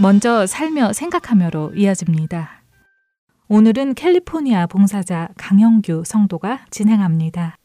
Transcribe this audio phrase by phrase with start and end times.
[0.00, 2.62] 먼저 살며 생각하며로 이어집니다.
[3.48, 7.56] 오늘은 캘리포니아 봉사자 강영규 성도가 진행합니다.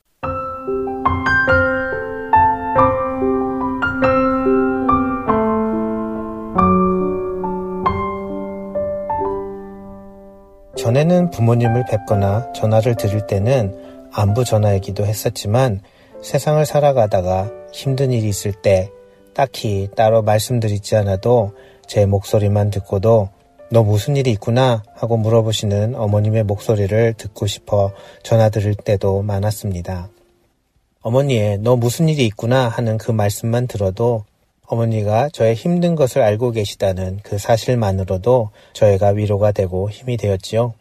[10.78, 13.74] 전에는 부모님을 뵙거나 전화를 드릴 때는
[14.12, 15.82] 안부 전화이기도 했었지만
[16.22, 18.90] 세상을 살아가다가 힘든 일이 있을 때
[19.34, 21.54] 딱히 따로 말씀드리지 않아도
[21.88, 23.30] 제 목소리만 듣고도
[23.70, 27.92] 너 무슨 일이 있구나 하고 물어보시는 어머님의 목소리를 듣고 싶어
[28.24, 30.10] 전화 드릴 때도 많았습니다.
[31.02, 34.24] 어머니의 너 무슨 일이 있구나 하는 그 말씀만 들어도
[34.68, 40.74] 어머니가 저의 힘든 것을 알고 계시다는 그 사실만으로도 저희가 위로가 되고 힘이 되었지요.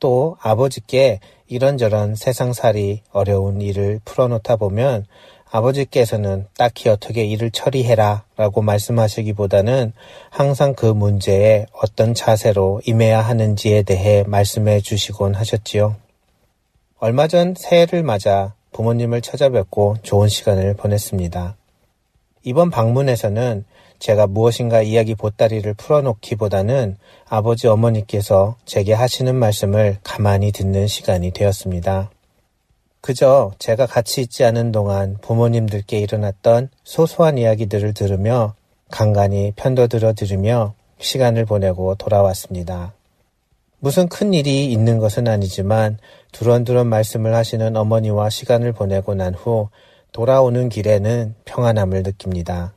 [0.00, 5.06] 또 아버지께 이런저런 세상살이 어려운 일을 풀어놓다 보면
[5.50, 9.92] 아버지께서는 딱히 어떻게 일을 처리해라 라고 말씀하시기보다는
[10.30, 15.96] 항상 그 문제에 어떤 자세로 임해야 하는지에 대해 말씀해 주시곤 하셨지요.
[16.98, 21.56] 얼마 전 새해를 맞아 부모님을 찾아뵙고 좋은 시간을 보냈습니다.
[22.42, 23.64] 이번 방문에서는
[23.98, 26.96] 제가 무엇인가 이야기 보따리를 풀어놓기보다는
[27.28, 32.10] 아버지 어머니께서 제게 하시는 말씀을 가만히 듣는 시간이 되었습니다.
[33.06, 38.56] 그저 제가 같이 있지 않은 동안 부모님들께 일어났던 소소한 이야기들을 들으며
[38.90, 42.94] 간간히 편도들어 들으며 시간을 보내고 돌아왔습니다.
[43.78, 45.98] 무슨 큰 일이 있는 것은 아니지만
[46.32, 49.68] 두런두런 말씀을 하시는 어머니와 시간을 보내고 난 후
[50.10, 52.74] 돌아오는 길에는 평안함을 느낍니다.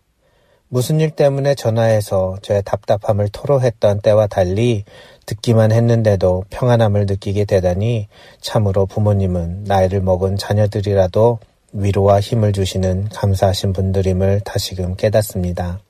[0.68, 4.84] 무슨 일 때문에 전화해서 저의 답답함을 토로했던 때와 달리
[5.29, 8.07] 듣기만 했는데도 평안함을 느끼게 되다니
[8.41, 11.38] 참으로 부모님은 나이를 먹은 자녀들이라도
[11.72, 15.81] 위로와 힘을 주시는 감사하신 분들임을 다시금 깨닫습니다.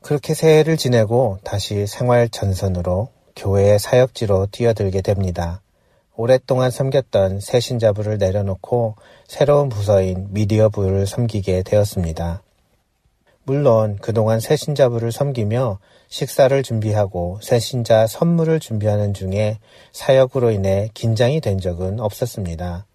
[0.00, 5.60] 그렇게 새해를 지내고 다시 생활 전선으로 교회의 사역지로 뛰어들게 됩니다.
[6.14, 8.94] 오랫동안 섬겼던 새신자부를 내려놓고
[9.26, 12.40] 새로운 부서인 미디어부를 섬기게 되었습니다.
[13.46, 19.60] 물론 그동안 새신자부를 섬기며 식사를 준비하고 새신자 선물을 준비하는 중에
[19.92, 22.86] 사역으로 인해 긴장이 된 적은 없었습니다.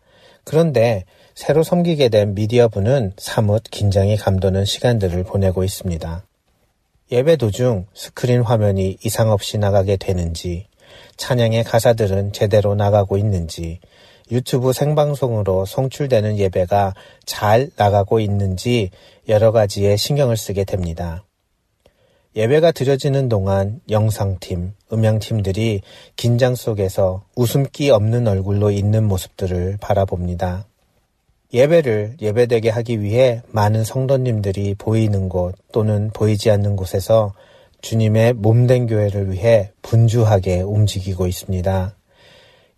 [0.44, 6.26] 그런데 새로 섬기게 된 미디어부는 사뭇 긴장이 감도는 시간들을 보내고 있습니다.
[7.14, 10.68] 예배 도중 스크린 화면이 이상 없이 나가게 되는지,
[11.16, 13.80] 찬양의 가사들은 제대로 나가고 있는지,
[14.32, 16.94] 유튜브 생방송으로 송출되는 예배가
[17.26, 18.90] 잘 나가고 있는지
[19.28, 21.26] 여러 가지에 신경을 쓰게 됩니다.
[22.36, 25.82] 예배가 드려지는 동안 영상팀, 음향팀들이
[26.16, 30.66] 긴장 속에서 웃음기 없는 얼굴로 있는 모습들을 바라봅니다.
[31.54, 37.34] 예배를 예배되게 하기 위해 많은 성도님들이 보이는 곳 또는 보이지 않는 곳에서
[37.82, 41.96] 주님의 몸된 교회를 위해 분주하게 움직이고 있습니다.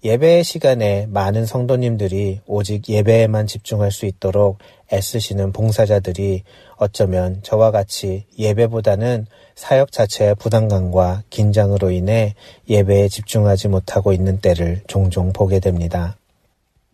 [0.04, 4.58] 예배의 시간에 많은 성도님들이 오직 예배에만 집중할 수 있도록
[4.94, 6.44] 애쓰시는 봉사자들이
[6.76, 12.36] 어쩌면 저와 같이 예배보다는 사역 자체의 부담감과 긴장으로 인해
[12.70, 16.16] 예배에 집중하지 못하고 있는 때를 종종 보게 됩니다.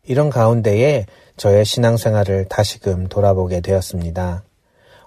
[0.05, 1.05] 이런 가운데에
[1.37, 4.43] 저의 신앙생활을 다시금 돌아보게 되었습니다.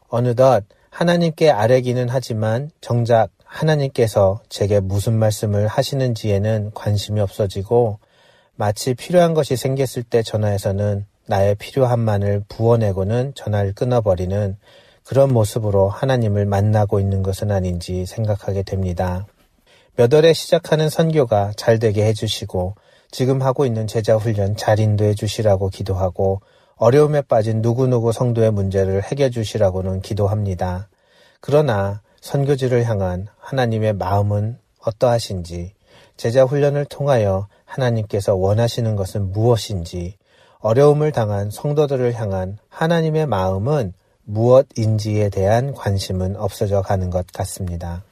[0.09, 7.99] 어느덧 하나님께 아뢰기는 하지만 정작 하나님께서 제게 무슨 말씀을 하시는지에는 관심이 없어지고
[8.55, 14.59] 마치 필요한 것이 생겼을 때 전화해서는 나의 필요함만을 부어내고는 전화를 끊어버리는
[15.03, 19.25] 그런 모습으로 하나님을 만나고 있는 것은 아닌지 생각하게 됩니다.
[19.97, 22.75] 몇 월에 시작하는 선교가 잘 되게 해주시고
[23.11, 26.43] 지금 하고 있는 제자 훈련 잘 인도해 주시라고 기도하고
[26.77, 30.91] 어려움에 빠진 누구누구 성도의 문제를 해결해 주시라고는 기도합니다.
[31.41, 35.73] 그러나 선교지를 향한 하나님의 마음은 어떠하신지,
[36.19, 40.19] 제자 훈련을 통하여 하나님께서 원하시는 것은 무엇인지,
[40.63, 43.93] 어려움을 당한 성도들을 향한 하나님의 마음은
[44.25, 48.05] 무엇인지에 대한 관심은 없어져 가는 것 같습니다.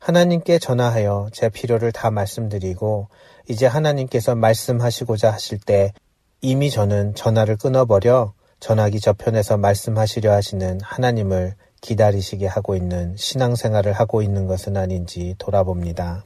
[0.00, 3.08] 하나님께 전화하여 제 필요를 다 말씀드리고
[3.48, 5.92] 이제 하나님께서 말씀하시고자 하실 때
[6.40, 14.46] 이미 저는 전화를 끊어버려 전화기 저편에서 말씀하시려 하시는 하나님을 기다리시게 하고 있는 신앙생활을 하고 있는
[14.46, 16.24] 것은 아닌지 돌아봅니다.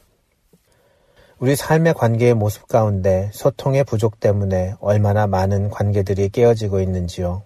[1.41, 7.43] 우리 삶의 관계의 모습 가운데 소통의 부족 때문에 얼마나 많은 관계들이 깨어지고 있는지요.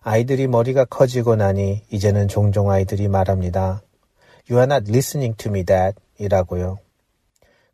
[0.00, 3.82] 아이들이 머리가 커지고 나니 이제는 종종 아이들이 말합니다.
[4.48, 5.96] You are not listening to me, dad.
[6.18, 6.78] 이라고요.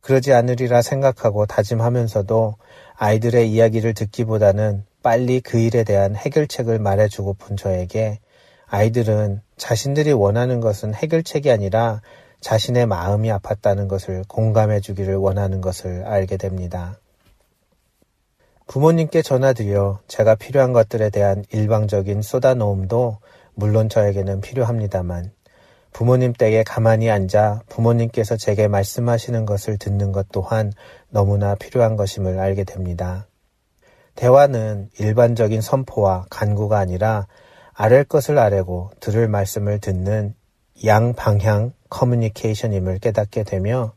[0.00, 2.56] 그러지 않으리라 생각하고 다짐하면서도
[2.94, 8.20] 아이들의 이야기를 듣기보다는 빨리 그 일에 대한 해결책을 말해주고픈 저에게
[8.66, 12.00] 아이들은 자신들이 원하는 것은 해결책이 아니라
[12.40, 16.98] 자신의 마음이 아팠다는 것을 공감해 주기를 원하는 것을 알게 됩니다.
[18.66, 23.18] 부모님께 전화드려 제가 필요한 것들에 대한 일방적인 쏟아놓음도
[23.54, 25.32] 물론 저에게는 필요합니다만
[25.92, 30.72] 부모님 댁에 가만히 앉아 부모님께서 제게 말씀하시는 것을 듣는 것 또한
[31.08, 33.26] 너무나 필요한 것임을 알게 됩니다.
[34.14, 37.26] 대화는 일반적인 선포와 간구가 아니라
[37.72, 40.34] 아랠 것을 아뢰고 들을 말씀을 듣는
[40.84, 43.92] 양방향 커뮤니케이션임을 깨닫게 되며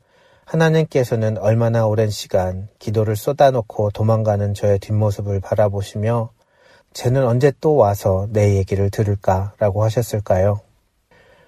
[0.46, 6.32] 하나님께서는 얼마나 오랜 시간 기도를 쏟아놓고 도망가는 저의 뒷모습을 바라보시며
[6.94, 10.60] 쟤는 언제 또 와서 내 얘기를 들을까라고 하셨을까요?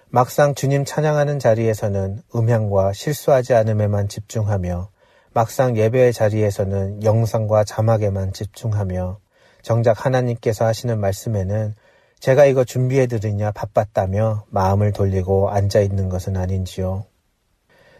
[0.09, 4.89] 막상 주님 찬양하는 자리에서는 음향과 실수하지 않음에만 집중하며
[5.33, 9.17] 막상 예배의 자리에서는 영상과 자막에만 집중하며
[9.63, 11.73] 정작 하나님께서 하시는 말씀에는
[12.23, 17.03] 제가 이거 준비해 드리냐 바빴다며 마음을 돌리고 앉아 있는 것은 아닌지요.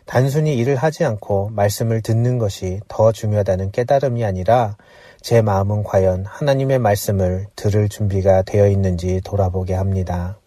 [0.05, 4.77] 단순히 일을 하지 않고 말씀을 듣는 것이 더 중요하다는 깨달음이 아니라
[5.19, 10.39] 제 마음은 과연 하나님의 말씀을 들을 준비가 되어 있는지 돌아보게 합니다.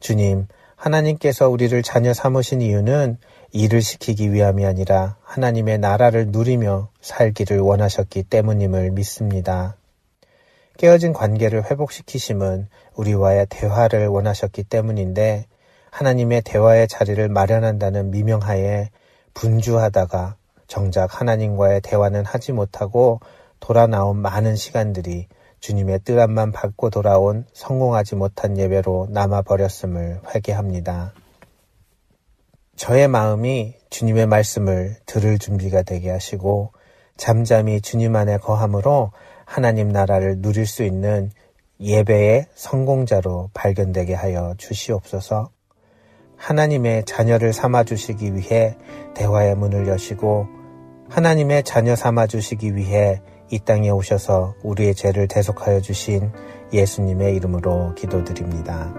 [0.00, 0.46] 주님,
[0.76, 3.16] 하나님께서 우리를 자녀 삼으신 이유는
[3.52, 9.78] 일을 시키기 위함이 아니라 하나님의 나라를 누리며 살기를 원하셨기 때문임을 믿습니다.
[10.76, 15.46] 깨어진 관계를 회복시키심은 우리와의 대화를 원하셨기 때문인데
[15.90, 18.90] 하나님의 대화의 자리를 마련한다는 미명하에
[19.34, 20.36] 분주하다가
[20.66, 23.20] 정작 하나님과의 대화는 하지 못하고
[23.60, 25.28] 돌아 나온 많은 시간들이
[25.60, 31.14] 주님의 뜻 앞만 밟고 돌아온 성공하지 못한 예배로 남아버렸음을 회개합니다.
[32.76, 36.72] 저의 마음이 주님의 말씀을 들을 준비가 되게 하시고
[37.16, 39.12] 잠잠히 주님 안에 거함으로
[39.54, 41.30] 하나님 나라를 누릴 수 있는
[41.78, 45.48] 예배의 성공자로 발견되게 하여 주시옵소서.
[46.36, 48.76] 하나님의 자녀를 삼아 주시기 위해
[49.14, 50.48] 대화의 문을 여시고
[51.08, 56.32] 하나님의 자녀 삼아 주시기 위해 이 땅에 오셔서 우리의 죄를 대속하여 주신
[56.72, 58.92] 예수님의 이름으로 기도드립니다.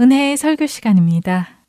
[0.00, 1.66] 은혜의 설교 시간입니다.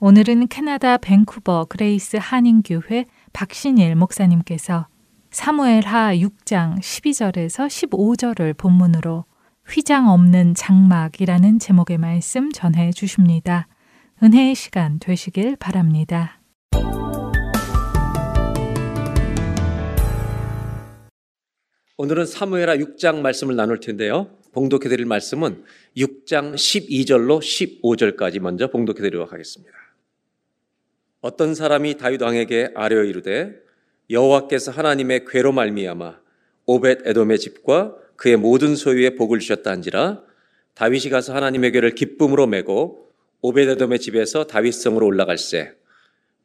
[0.00, 4.88] 오늘은 캐나다 밴쿠버 그레이스 한인교회 박신일 목사님께서
[5.30, 9.26] 사무엘 하 6장 12절에서 15절을 본문으로
[9.68, 13.68] 휘장 없는 장막이라는 제목의 말씀 전해 주십니다.
[14.20, 16.40] 은혜의 시간 되시길 바랍니다.
[21.96, 24.41] 오늘은 사무엘하 6장 말씀을 나눌 텐데요.
[24.52, 25.64] 봉독해 드릴 말씀은
[25.96, 29.72] 6장 12절로 15절까지 먼저 봉독해 드리도록 하겠습니다.
[31.20, 33.54] 어떤 사람이 다윗 왕에게 아뢰어 이르되
[34.10, 36.20] 여호와께서 하나님의 괴로 말미암아
[36.66, 40.22] 오벳 에돔의 집과 그의 모든 소유에 복을 주셨다 한지라
[40.74, 45.74] 다윗이 가서 하나님의 괴를 기쁨으로 메고 오벳 에돔의 집에서 다윗성으로 올라갈새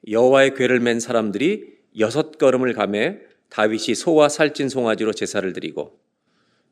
[0.09, 6.06] 여호와의 괴를 맨 사람들이 여섯 걸음을 가매 다윗이 소와 살찐 송아지로 제사를 드리고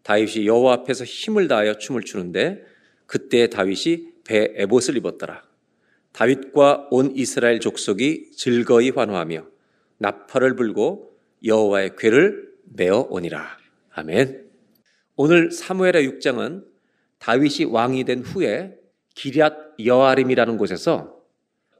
[0.06, 2.64] 다윗이 여호와 앞에서 힘을 다하여 춤을 추는데
[3.08, 5.44] 그때 다윗이 배 에봇을 입었더라.
[6.12, 9.46] 다윗과 온 이스라엘 족속이 즐거이 환호하며
[9.98, 13.58] 나팔을 불고 여호와의 괴를 메어 오니라.
[13.94, 14.46] 아멘.
[15.16, 16.66] 오늘 사무엘의 6장은
[17.18, 18.78] 다윗이 왕이 된 후에
[19.16, 21.20] 기럇 여아림이라는 곳에서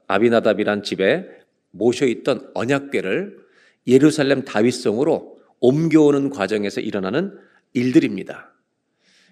[0.08, 1.28] 아비나답이란 집에
[1.70, 3.38] 모셔 있던 언약궤를
[3.86, 7.45] 예루살렘 다윗성으로 옮겨오는 과정에서 일어나는
[7.76, 8.52] 일들입니다.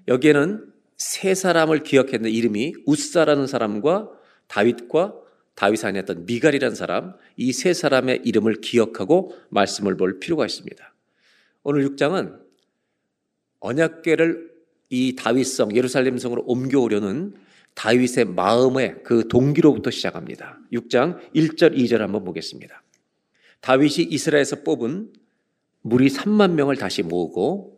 [0.08, 4.10] 여기에는 세 사람을 기억했는 이름이 우사라는 사람과
[4.46, 5.14] 다윗과
[5.54, 10.94] 다윗 안에 있던 미갈이라는 사람, 이 세 사람의 이름을 기억하고 말씀을 볼 필요가 있습니다.
[11.62, 12.38] 오늘 6장은
[13.60, 14.52] 언약궤를
[14.90, 17.34] 이 다윗성 예루살렘 성으로 옮겨오려는
[17.74, 20.60] 다윗의 마음의 그 동기로부터 시작합니다.
[20.72, 22.82] 6장 1절 2절 한번 보겠습니다.
[23.60, 25.12] 다윗이 이스라엘에서 뽑은
[25.80, 27.73] 무리 3만 명을 다시 모으고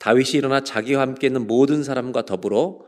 [0.00, 2.80] 다윗이 일어나 자기와 함께 있는 모든 사람과 더불어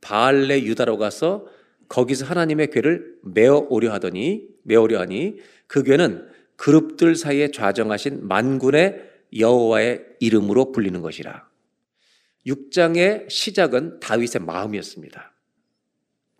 [0.00, 1.46] 바알레 유다로 가서
[1.88, 10.04] 거기서 하나님의 괴를 메어 오려 하더니 메어려 하니 그 괴는 그룹들 사이에 좌정하신 만군의 여호와의
[10.20, 11.48] 이름으로 불리는 것이라.
[12.46, 15.32] 6장의 시작은 다윗의 마음이었습니다.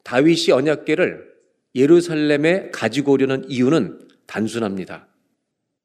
[0.04, 1.30] 다윗이 언약궤를
[1.74, 5.08] 예루살렘에 가지고 오려는 이유는 단순합니다.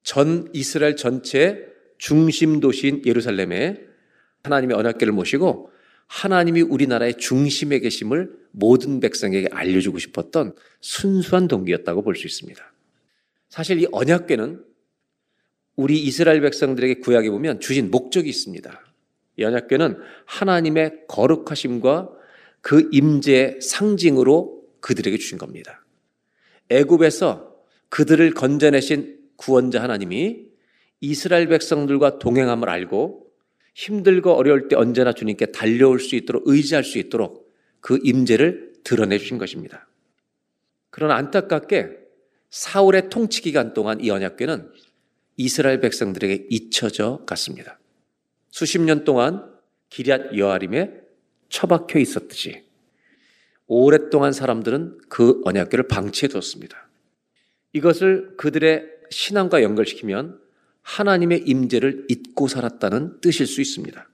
[0.03, 1.65] 전 이스라엘 전체의
[1.97, 3.81] 중심 도시인 예루살렘에
[4.45, 5.71] 하나님의 언약궤를 모시고
[6.07, 12.73] 하나님이 우리나라의 중심에 계심을 모든 백성에게 알려주고 싶었던 순수한 동기였다고 볼 수 있습니다.
[13.49, 14.63] 사실 이 언약궤는
[15.75, 18.81] 우리 이스라엘 백성들에게 구약에 보면 주신 목적이 있습니다.
[19.37, 22.09] 이 언약궤는 하나님의 거룩하심과
[22.61, 25.83] 그 임재의 상징으로 그들에게 주신 겁니다.
[26.69, 27.53] 애굽에서
[27.89, 30.45] 그들을 건져내신 구원자 하나님이
[31.01, 33.24] 이스라엘 백성들과 동행함을 알고
[33.75, 39.37] 힘들고 어려울 때 언제나 주님께 달려올 수 있도록 의지할 수 있도록 그 임재를 드러내 주신
[39.37, 39.87] 것입니다.
[40.89, 41.89] 그러나 안타깝게
[42.49, 44.71] 사울의 통치 기간 동안 이 언약궤는
[45.35, 47.77] 이스라엘 백성들에게 잊혀져 갔습니다.
[48.49, 49.53] 수십 년 동안
[49.89, 51.01] 기럇 여아림에
[51.49, 52.63] 처박혀 있었듯이
[53.67, 56.87] 오랫동안 사람들은 그 언약궤를 방치해 뒀습니다.
[57.73, 60.39] 이것을 그들의 신앙과 연결시키면
[60.85, 64.07] 하나님의 임재를 잊고 살았다는 뜻일 수 있습니다.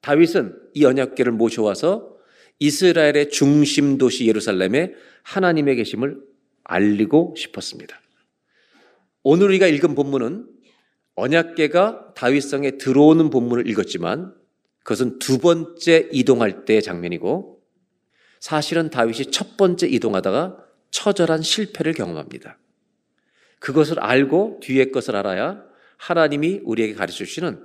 [0.00, 2.16] 다윗은 이 언약궤를 모셔와서
[2.58, 6.20] 이스라엘의 중심 도시 예루살렘에 하나님의 계심을
[6.64, 8.00] 알리고 싶었습니다.
[9.22, 10.48] 오늘 우리가 읽은 본문은
[11.14, 14.34] 언약계가 다윗성에 들어오는 본문을 읽었지만
[14.82, 17.62] 그것은 두 번째 이동할 때의 장면이고
[18.40, 22.58] 사실은 다윗이 첫 번째 이동하다가 처절한 실패를 경험합니다.
[23.60, 25.67] 그것을 알고 뒤의 것을 알아야
[25.98, 27.64] 하나님이 우리에게 가르쳐 주시는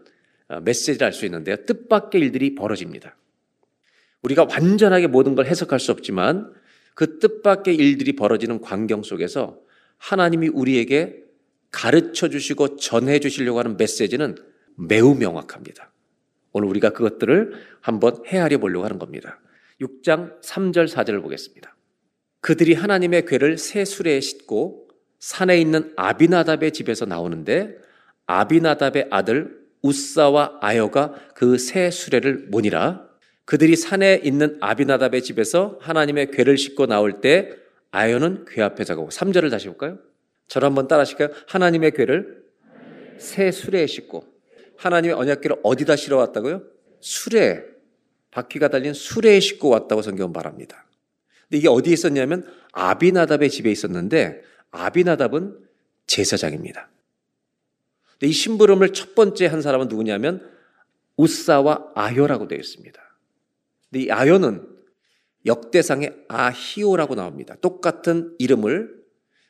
[0.50, 1.56] 어, 메시지를 알 수 있는데요.
[1.66, 3.16] 뜻밖의 일들이 벌어집니다.
[4.22, 6.54] 우리가 완전하게 모든 걸 해석할 수 없지만
[6.96, 9.60] 그 뜻밖의 일들이 벌어지는 광경 속에서
[9.98, 11.24] 하나님이 우리에게
[11.72, 14.36] 가르쳐 주시고 전해 주시려고 하는 메시지는
[14.76, 15.92] 매우 명확합니다.
[16.52, 19.40] 오늘 우리가 그것들을 한번 헤아려 보려고 하는 겁니다.
[19.82, 21.76] 6장 3절 4절을 보겠습니다.
[22.42, 24.88] 그들이 하나님의 괴를 새 수레에 싣고
[25.20, 27.78] 산에 있는 아비나답의 집에서 나오는데
[28.26, 33.08] 아비나답의 아들 우사와 아여가 그새 수레를 모니라
[33.46, 37.52] 그들이 산에 있는 아비나답의 집에서 하나님의 괴를 싣고 나올 때
[37.92, 40.00] 아여는 괴 앞에 서고 3절을 다시 볼까요?
[40.48, 41.30] 저를 한번 따라 하실까요?
[41.48, 42.44] 하나님의 괴를
[43.18, 44.26] 새 수레에 싣고
[44.78, 46.64] 하나님의 언약궤를 어디다 실어 왔다고요?
[47.02, 47.64] 수레
[48.32, 50.86] 바퀴가 달린 수레에 싣고 왔다고 성경은 말합니다.
[51.44, 55.60] 근데 이게 어디에 있었냐면 아비나답의 집에 있었는데 아비나답은
[56.08, 56.90] 제사장입니다.
[58.22, 60.50] 이 심부름을 첫 번째 한 사람은 누구냐면
[61.18, 63.02] 우사와 아효라고 되어 있습니다.
[63.90, 64.68] 근데 이 아효는
[65.46, 67.56] 역대상의 아히오라고 나옵니다.
[67.62, 69.04] 똑같은 이름을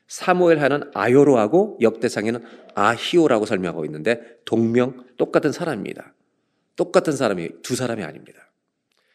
[0.08, 2.42] 사무엘 하는 아효로 하고 역대상에는
[2.74, 6.14] 아히오라고 설명하고 있는데 동명 똑같은 사람입니다.
[6.76, 8.50] 똑같은 사람이 두 사람이 아닙니다.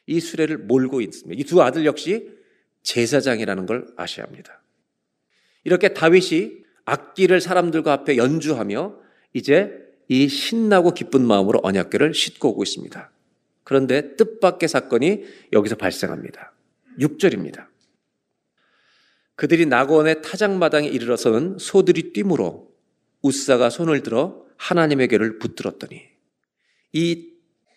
[0.08, 1.40] 이 수레를 몰고 있습니다.
[1.40, 2.32] 이 두 아들 역시
[2.82, 4.64] 제사장이라는 걸 아셔야 합니다.
[5.64, 8.98] 이렇게 다윗이 악기를 사람들과 앞에 연주하며
[9.34, 9.72] 이제
[10.08, 13.12] 이 신나고 기쁜 마음으로 언약궤를 싣고 오고 있습니다.
[13.64, 16.54] 그런데 뜻밖의 사건이 여기서 발생합니다.
[17.00, 17.68] 6절입니다.
[19.36, 22.74] 그들이 낙원의 타작마당에 이르러서는 소들이 뛰므로
[23.22, 26.02] 우사가 손을 들어 하나님의 궤를 붙들었더니
[26.94, 27.30] 이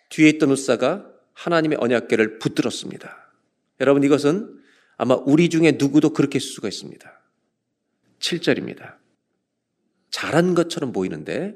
[0.09, 3.31] 뒤에 있던 우사가 하나님의 언약궤를 붙들었습니다.
[3.79, 4.59] 여러분 이것은
[4.97, 7.21] 아마 우리 중에 누구도 그렇게 쓸 수가 있습니다.
[8.19, 9.02] 7절입니다.
[10.13, 11.55] 잘한 것처럼 보이는데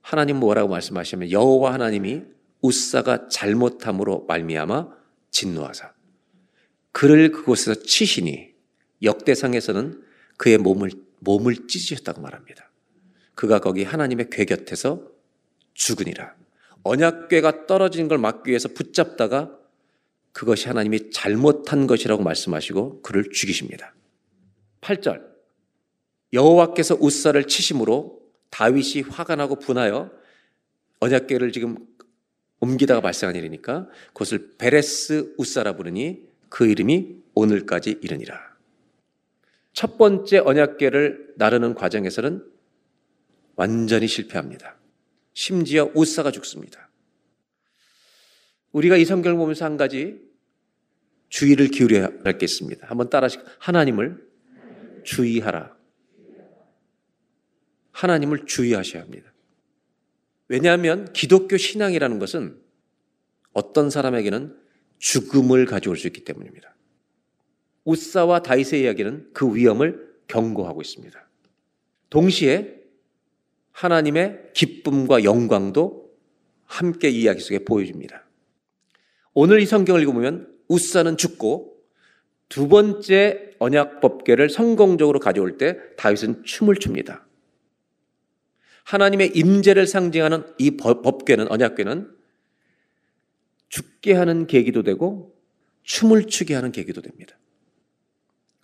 [0.00, 2.22] 하나님 뭐라고 말씀하시면 여호와 하나님이
[2.62, 4.88] 우사가 잘못함으로 말미암아
[5.30, 5.92] 진노하사
[6.92, 8.54] 그를 그곳에서 치시니
[9.02, 10.02] 역대상에서는
[10.38, 12.70] 그의 몸을 몸을 찢으셨다고 말합니다.
[13.34, 15.02] 그가 거기 하나님의 궤 곁에서
[15.74, 16.34] 죽으니라.
[16.82, 19.50] 언약궤가 떨어지는 걸 막기 위해서 붙잡다가
[20.32, 23.94] 그것이 하나님이 잘못한 것이라고 말씀하시고 그를 죽이십니다.
[24.80, 25.35] 8절.
[26.36, 28.20] 여호와께서 우사를 치심으로
[28.50, 30.10] 다윗이 화가 나고 분하여
[31.00, 31.76] 언약궤를 지금
[32.60, 38.38] 옮기다가 발생한 일이니까 그것을 베레스 우사라 부르니 그 이름이 오늘까지 이르니라.
[39.72, 42.44] 첫 번째 언약궤를 나르는 과정에서는
[43.56, 44.76] 완전히 실패합니다.
[45.34, 46.88] 심지어 우사가 죽습니다.
[48.72, 50.20] 우리가 이 성경을 보면서 한 가지
[51.28, 52.86] 주의를 기울여야 할 게 있습니다.
[52.86, 54.26] 한번 따라 하시 하나님을
[55.04, 55.75] 주의하라.
[57.96, 59.32] 하나님을 주의하셔야 합니다.
[60.48, 62.60] 왜냐하면 기독교 신앙이라는 것은
[63.52, 64.54] 어떤 사람에게는
[64.98, 66.74] 죽음을 가져올 수 있기 때문입니다.
[67.84, 71.28] 우사와 다윗의 이야기는 그 위험을 경고하고 있습니다.
[72.10, 72.76] 동시에
[73.72, 76.10] 하나님의 기쁨과 영광도
[76.64, 78.26] 함께 이야기 속에 보여줍니다.
[79.32, 81.76] 오늘 이 성경을 읽어보면 우사는 죽고
[82.48, 87.25] 두 번째 언약 법궤를 성공적으로 가져올 때 다윗은 춤을 춥니다.
[88.86, 92.16] 하나님의 임재를 상징하는 이 법궤는 언약궤는
[93.68, 95.36] 죽게 하는 계기도 되고
[95.82, 97.36] 춤을 추게 하는 계기도 됩니다.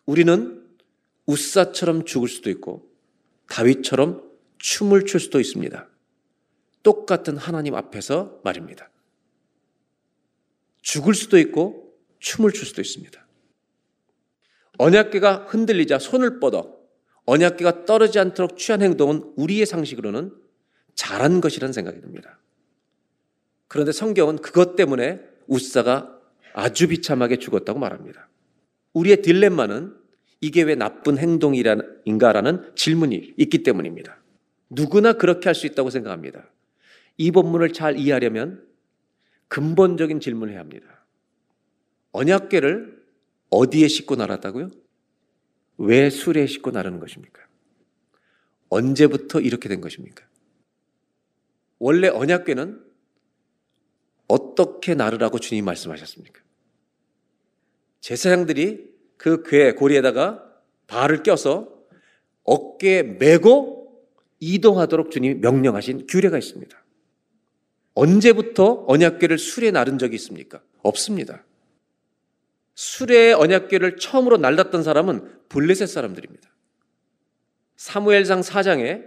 [0.07, 0.65] 우리는
[1.27, 2.89] 우사처럼 죽을 수도 있고
[3.49, 4.23] 다윗처럼
[4.59, 5.89] 춤을 출 수도 있습니다.
[6.85, 8.91] 똑같은 하나님 앞에서 말입니다.
[10.83, 13.27] 죽을 수도 있고 춤을 출 수도 있습니다.
[14.79, 16.82] 언약계가 흔들리자 손을 뻗어
[17.27, 20.33] 언약계가 떨어지지 않도록 취한 행동은 우리의 상식으로는
[20.95, 22.39] 잘한 것이라는 생각이 듭니다.
[23.69, 26.19] 그런데 성경은 그것 때문에 우사가
[26.53, 28.29] 아주 비참하게 죽었다고 말합니다.
[28.93, 29.97] 우리의 딜레마는
[30.41, 34.21] 이게 왜 나쁜 행동인가라는 질문이 있기 때문입니다.
[34.69, 36.51] 누구나 그렇게 할 수 있다고 생각합니다.
[37.17, 38.67] 이 본문을 잘 이해하려면
[39.49, 41.05] 근본적인 질문을 해야 합니다.
[42.13, 43.03] 언약계를
[43.51, 44.71] 어디에 싣고 날았다고요?
[45.79, 47.41] 왜 수레에 싣고 나르는 것입니까?
[48.69, 50.25] 언제부터 이렇게 된 것입니까?
[51.79, 52.81] 원래 언약궤는
[54.29, 56.41] 어떻게 나르라고 주님 말씀하셨습니까?
[58.01, 60.45] 제사장들이 그 궤 고리에다가
[60.87, 61.73] 발을 껴서
[62.45, 64.05] 어깨에 메고
[64.41, 66.85] 이동하도록 주님이 명령하신 규례가 있습니다.
[67.95, 70.63] 언제부터 언약궤를 술에 나른 적이 있습니까?
[70.83, 71.45] 없습니다.
[72.75, 76.51] 술의 언약궤를 처음으로 날랐던 사람은 블레셋 사람들입니다.
[77.77, 79.05] 사무엘상 4장에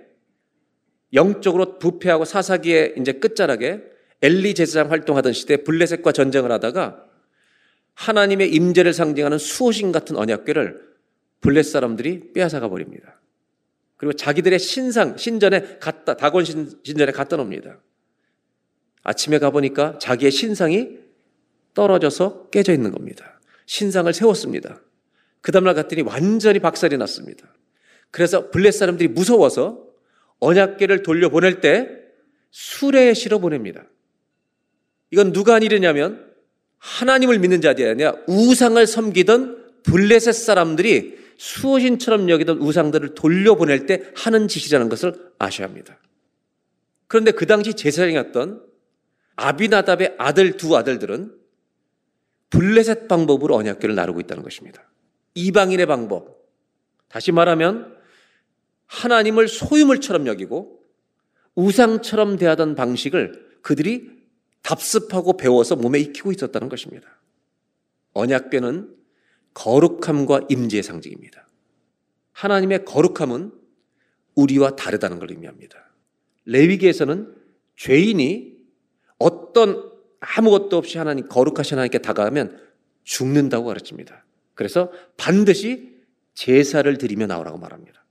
[1.13, 3.81] 영적으로 부패하고 사사기의 이제 끝자락에
[4.21, 7.05] 엘리 제사장 활동하던 시대 블레셋과 전쟁을 하다가
[7.93, 10.81] 하나님의 임재를 상징하는 수호신 같은 언약궤를
[11.41, 13.21] 블레셋 사람들이 빼앗아가 버립니다.
[13.97, 17.79] 그리고 자기들의 신상 신전에 갖다 다곤 신전에 갖다 놓습니다.
[19.03, 20.99] 아침에 가 보니까 자기의 신상이
[21.73, 23.34] 떨어져서 깨져 있는 겁니다.
[23.65, 24.81] 신상을 세웠습니다.
[25.41, 27.53] 그 다음날 갔더니 완전히 박살이 났습니다.
[28.11, 29.85] 그래서 블레 사람들이 무서워서
[30.39, 31.89] 언약계를 돌려보낼 때
[32.51, 33.85] 수레에 실어 보냅니다.
[35.11, 36.25] 이건 누가 한 일이냐면
[36.77, 44.89] 하나님을 믿는 자들이 아니라 우상을 섬기던 블레셋 사람들이 수호신처럼 여기던 우상들을 돌려보낼 때 하는 짓이라는
[44.89, 45.99] 것을 아셔야 합니다.
[47.07, 48.63] 그런데 그 당시 제사장이었던
[49.35, 51.33] 아비나답의 아들 두 아들들은
[52.55, 54.89] 블레셋 방법으로 언약궤를 나르고 있다는 것입니다.
[55.33, 56.47] 이방인의 방법.
[57.09, 57.93] 다시 말하면
[58.85, 60.79] 하나님을 소유물처럼 여기고
[61.55, 64.09] 우상처럼 대하던 방식을 그들이
[64.61, 67.19] 답습하고 배워서 몸에 익히고 있었다는 것입니다.
[68.13, 68.95] 언약궤는
[69.53, 71.47] 거룩함과 임재의 상징입니다.
[72.31, 73.51] 하나님의 거룩함은
[74.35, 75.93] 우리와 다르다는 걸 의미합니다.
[76.45, 77.35] 레위기에서는
[77.75, 78.55] 죄인이
[79.17, 79.94] 어떤
[80.37, 82.61] 아무것도 없이 하나님 거룩하신 하나님께 다가가면
[83.03, 84.25] 죽는다고 가르칩니다.
[84.53, 85.95] 그래서 반드시
[86.33, 88.05] 제사를 드리며 나오라고 말합니다.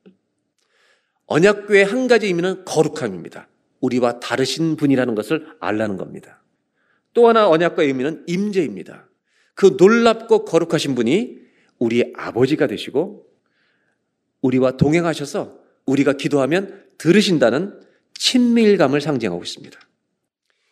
[1.27, 3.48] 언약궤의 한 가지 의미는 거룩함입니다.
[3.81, 6.42] 우리와 다르신 분이라는 것을 알라는 겁니다.
[7.12, 9.09] 또 하나 언약과의 의미는 임재입니다.
[9.55, 11.38] 그 놀랍고 거룩하신 분이
[11.79, 13.27] 우리의 아버지가 되시고
[14.40, 17.81] 우리와 동행하셔서 우리가 기도하면 들으신다는
[18.14, 19.79] 친밀감을 상징하고 있습니다.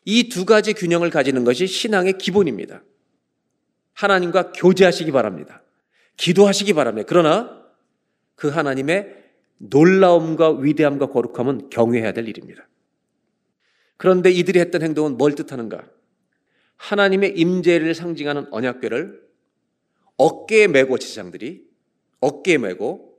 [0.04, 2.82] 이 두 가지 균형을 가지는 것이 신앙의 기본입니다.
[3.94, 5.62] 하나님과 교제하시기 바랍니다.
[6.16, 7.06] 기도하시기 바랍니다.
[7.08, 7.62] 그러나
[8.34, 9.22] 그 하나님의
[9.58, 12.68] 놀라움과 위대함과 거룩함은 경외해야 될 일입니다.
[13.96, 15.88] 그런데 이들이 했던 행동은 뭘 뜻하는가?
[16.76, 19.22] 하나님의 임재를 상징하는 언약궤를
[20.16, 21.64] 어깨에 메고 제사장들이
[22.18, 23.16] 어깨에 메고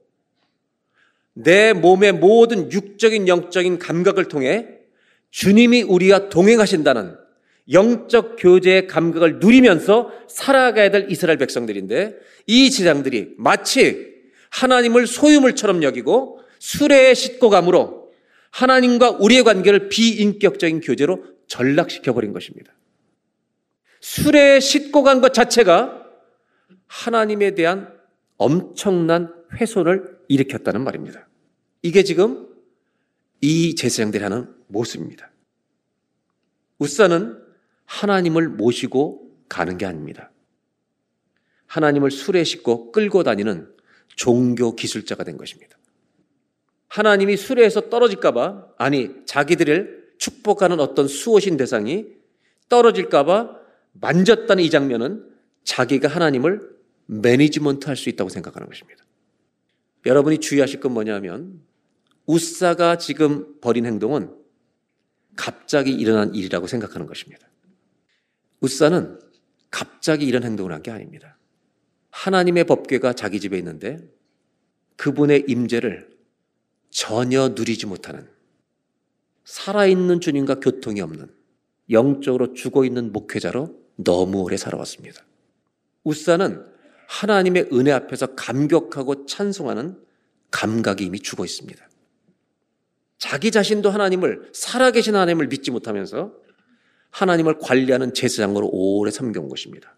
[1.34, 4.73] 내 몸의 모든 육적인 영적인 감각을 통해
[5.34, 7.17] 주님이 우리와 동행하신다는
[7.72, 12.15] 영적 교제의 감각을 누리면서 살아가야 될 이스라엘 백성들인데
[12.46, 14.13] 이 제장들이 마치
[14.52, 18.12] 하나님을 소유물처럼 여기고 수레에 싣고 감으로
[18.52, 22.72] 하나님과 우리의 관계를 비인격적인 교제로 전락시켜 버린 것입니다.
[24.02, 26.04] 수레에 싣고 간 것 자체가
[26.86, 27.91] 하나님에 대한
[28.38, 31.28] 엄청난 훼손을 일으켰다는 말입니다.
[31.82, 32.48] 이게 지금
[33.41, 35.32] 이 제사장들이 하는 모습입니다.
[36.80, 37.40] 우사는
[37.86, 40.32] 하나님을 모시고 가는 게 아닙니다.
[41.68, 43.74] 하나님을 술에 싣고 끌고 다니는
[44.16, 45.78] 종교 기술자가 된 것입니다.
[46.88, 52.06] 하나님이 수레에서 떨어질까봐, 아니, 자기들을 축복하는 어떤 수호신 대상이
[52.70, 53.58] 떨어질까봐
[53.94, 55.28] 만졌다는 이 장면은
[55.64, 56.74] 자기가 하나님을
[57.06, 59.04] 매니지먼트 할 수 있다고 생각하는 것입니다.
[60.06, 61.62] 여러분이 주의하실 건 뭐냐면
[62.26, 64.43] 우사가 지금 벌인 행동은
[65.36, 67.48] 갑자기 일어난 일이라고 생각하는 것입니다.
[68.62, 69.19] 우사는
[69.72, 71.38] 갑자기 이런 행동을 한 게 아닙니다.
[72.12, 73.98] 하나님의 법궤가 자기 집에 있는데
[74.98, 76.10] 그분의 임재를
[76.91, 78.30] 전혀 누리지 못하는
[79.46, 81.34] 살아있는 주님과 교통이 없는
[81.89, 85.26] 영적으로 죽어 있는 목회자로 너무 오래 살아왔습니다.
[86.04, 86.65] 우사는
[87.08, 90.00] 하나님의 은혜 앞에서 감격하고 찬송하는
[90.52, 91.89] 감각이 이미 죽어 있습니다.
[93.24, 96.34] 자기 자신도 하나님을 살아계신 하나님을 믿지 못하면서
[97.10, 99.96] 하나님을 관리하는 제사장으로 오래 섬겨온 것입니다.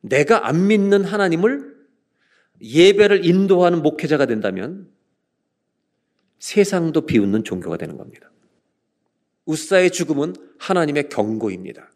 [0.00, 1.76] 내가 안 믿는 하나님을
[2.62, 4.88] 예배를 인도하는 목회자가 된다면
[6.38, 8.30] 세상도 비웃는 종교가 되는 겁니다.
[9.44, 11.92] 우사의 죽음은 하나님의 경고입니다.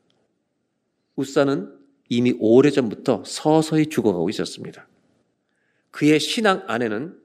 [1.16, 1.74] 우사는
[2.10, 4.88] 이미 오래전부터 서서히 죽어가고 있었습니다.
[5.90, 7.18] 그의 신앙 안에는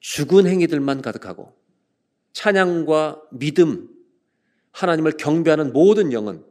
[0.00, 1.59] 죽은 행위들만 가득하고
[2.32, 3.88] 찬양과 믿음,
[4.72, 6.44] 하나님을 경배하는 모든 영은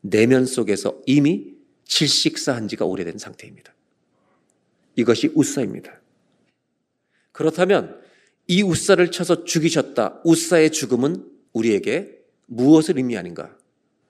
[0.00, 3.74] 내면 속에서 이미 질식사한 지가 오래된 상태입니다.
[4.96, 6.00] 이것이 우사입니다.
[7.32, 8.00] 그렇다면
[8.46, 10.22] 이 우사를 쳐서 죽이셨다.
[10.24, 13.56] 우사의 죽음은 우리에게 무엇을 의미하는가?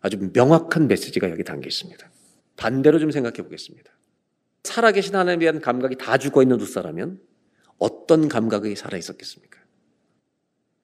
[0.00, 2.10] 아주 명확한 메시지가 여기 담겨 있습니다.
[2.56, 3.92] 반대로 좀 생각해 보겠습니다.
[4.64, 7.20] 살아계신 하나님에 대한 감각이 다 죽어 있는 우사라면
[7.78, 9.57] 어떤 감각이 살아 있었겠습니까?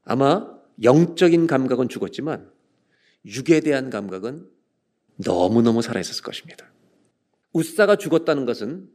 [0.04, 2.50] 아마 영적인 감각은 죽었지만
[3.24, 4.48] 육에 대한 감각은
[5.16, 6.70] 너무너무 살아 있었을 것입니다.
[7.52, 8.90] 우사가 죽었다는 것은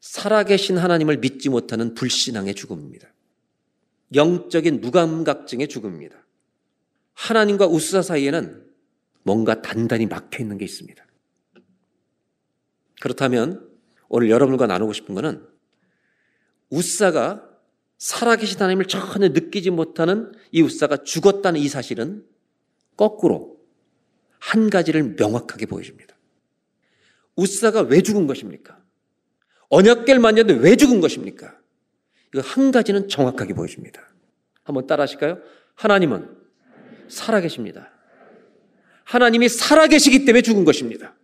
[0.00, 3.08] 살아계신 하나님을 믿지 못하는 불신앙의 죽음입니다.
[4.14, 6.16] 영적인 무감각증의 죽음입니다.
[7.14, 8.64] 하나님과 우사 사이에는
[9.22, 11.04] 뭔가 단단히 막혀 있는 게 있습니다.
[13.00, 13.68] 그렇다면
[14.08, 15.46] 오늘 여러분과 나누고 싶은 것은
[16.70, 17.47] 우사가
[17.98, 22.24] 살아계신 하나님을 전혀 느끼지 못하는 이 우사가 죽었다는 이 사실은
[22.96, 23.58] 거꾸로
[24.38, 26.16] 한 가지를 명확하게 보여줍니다.
[27.36, 28.78] 우사가 왜 죽은 것입니까?
[29.68, 31.56] 언약계를 만졌는데 왜 죽은 것입니까?
[32.32, 34.00] 이거 한 가지는 정확하게 보여줍니다.
[34.62, 35.40] 한번 따라 하실까요?
[35.74, 36.36] 하나님은
[37.08, 37.90] 살아계십니다.
[39.04, 41.14] 하나님이 살아계시기 때문에 죽은 것입니다.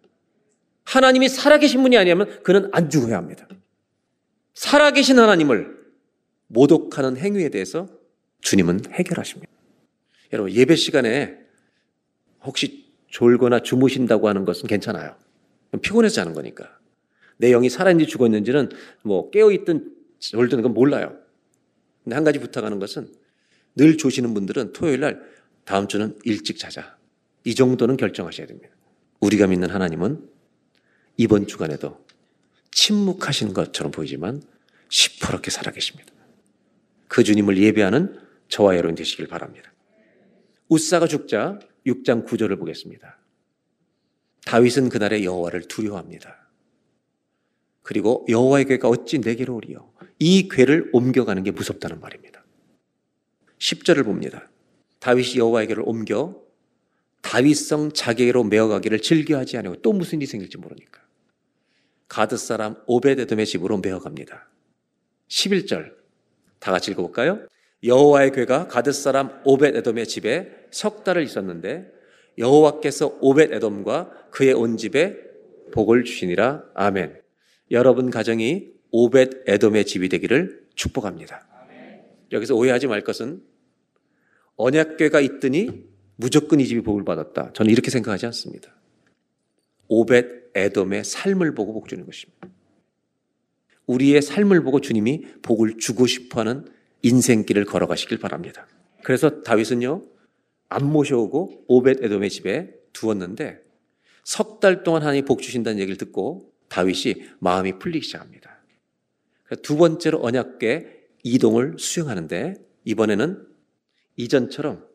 [0.85, 3.47] 하나님이 살아계신 분이 아니면 그는 안 죽어야 합니다.
[4.55, 5.84] 살아계신 하나님을
[6.49, 7.89] 모독하는 행위에 대해서
[8.41, 9.51] 주님은 해결하십니다.
[10.33, 11.39] 여러분, 예배 시간에
[12.43, 15.17] 혹시 졸거나 주무신다고 하는 것은 괜찮아요.
[15.83, 16.79] 피곤해서 자는 거니까.
[17.37, 18.71] 내 영이 살아있는지 죽었는지는
[19.03, 21.17] 뭐 깨어있든 졸든 건 몰라요.
[22.03, 23.13] 근데 한 가지 부탁하는 것은
[23.77, 25.23] 늘 조시는 분들은 토요일 날
[25.65, 26.97] 다음 주는 일찍 자자.
[27.45, 28.71] 이 정도는 결정하셔야 됩니다.
[29.21, 30.29] 우리가 믿는 하나님은
[31.17, 32.05] 이번 주간에도
[32.71, 34.43] 침묵하신 것처럼 보이지만
[34.89, 36.14] 시퍼렇게 살아계십니다.
[37.15, 39.73] 그 주님을 예배하는 저와 여러분 되시길 바랍니다.
[40.69, 43.21] 우사가 죽자 6장 9절을 보겠습니다.
[44.47, 46.51] 다윗은 그날의 여호와를 두려워합니다.
[47.83, 49.93] 그리고 여호와의 괴가 어찌 내게로 오리요.
[50.19, 52.45] 이 괴를 옮겨가는 게 무섭다는 말입니다.
[53.59, 54.51] 10절을 봅니다.
[54.99, 56.43] 다윗이 여호와의 괴를 옮겨
[57.21, 61.01] 다윗성 자기로 메어가기를 즐겨하지 않고 또 무슨 일이 생길지 모르니까.
[62.09, 64.49] 가드 사람 오베데돔의 집으로 메어갑니다.
[65.29, 66.04] 11절
[66.65, 67.47] 다 같이 읽어볼까요?
[67.85, 71.93] 여호와의 괴가 가드 사람 오벳 에돔의 집에 석 달을 있었는데
[72.39, 75.15] 여호와께서 오벳 에돔과 그의 온 집에
[75.73, 76.65] 복을 주시니라.
[76.75, 77.21] 아멘.
[77.71, 81.47] 여러분 가정이 오벳 에돔의 집이 되기를 축복합니다.
[82.33, 83.43] 여기서 오해하지 말 것은
[84.57, 85.85] 언약궤가 있더니
[86.17, 87.53] 무조건 이 집이 복을 받았다.
[87.53, 88.75] 저는 이렇게 생각하지 않습니다.
[89.89, 92.49] 오벳 에돔의 삶을 보고 복 주는 것입니다.
[93.87, 96.67] 우리의 삶을 보고 주님이 복을 주고 싶어하는
[97.03, 98.67] 인생길을 걸어가시길 바랍니다.
[99.03, 100.03] 그래서 다윗은요
[100.71, 103.61] 안 모셔오고 오벳 에돔의 집에 두었는데
[104.25, 108.59] 석 달 동안 하나님 복 주신다는 얘기를 듣고 다윗이 마음이 풀리기 시작합니다.
[109.63, 113.47] 두 번째로 언약계 이동을 수행하는데 이번에는
[114.17, 114.87] 이전처럼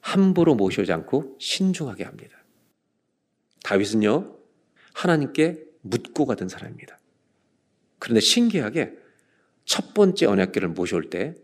[0.00, 2.44] 함부로 모셔오지 않고 신중하게 합니다.
[3.62, 4.36] 다윗은요
[4.92, 7.00] 하나님께 묻고 가던 사람입니다.
[8.04, 8.92] 그런데 신기하게
[9.64, 11.34] 첫 번째 언약계를 모셔올 때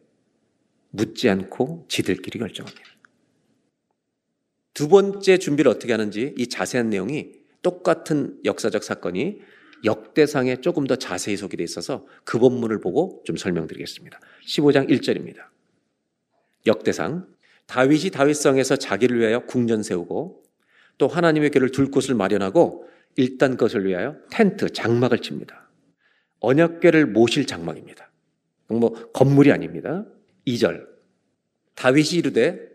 [0.91, 2.85] 묻지 않고 지들끼리 결정합니다.
[4.75, 9.41] 두 번째 준비를 어떻게 하는지 이 자세한 내용이 똑같은 역사적 사건이
[9.85, 14.21] 역대상에 조금 더 자세히 소개되어 있어서 그 본문을 보고 좀 설명드리겠습니다.
[14.47, 15.47] 15장 1절입니다.
[16.67, 17.27] 역대상
[17.69, 20.43] 다윗이 다윗성에서 자기를 위하여 궁전 세우고
[20.99, 25.60] 또 하나님의 교를 둘 곳을 마련하고 일단 그것을 위하여 텐트 장막을 칩니다.
[26.41, 28.11] 언약궤를 모실 장막입니다.
[28.69, 30.05] 뭐 건물이 아닙니다.
[30.47, 30.87] 2절
[31.75, 32.69] 다윗이 이르되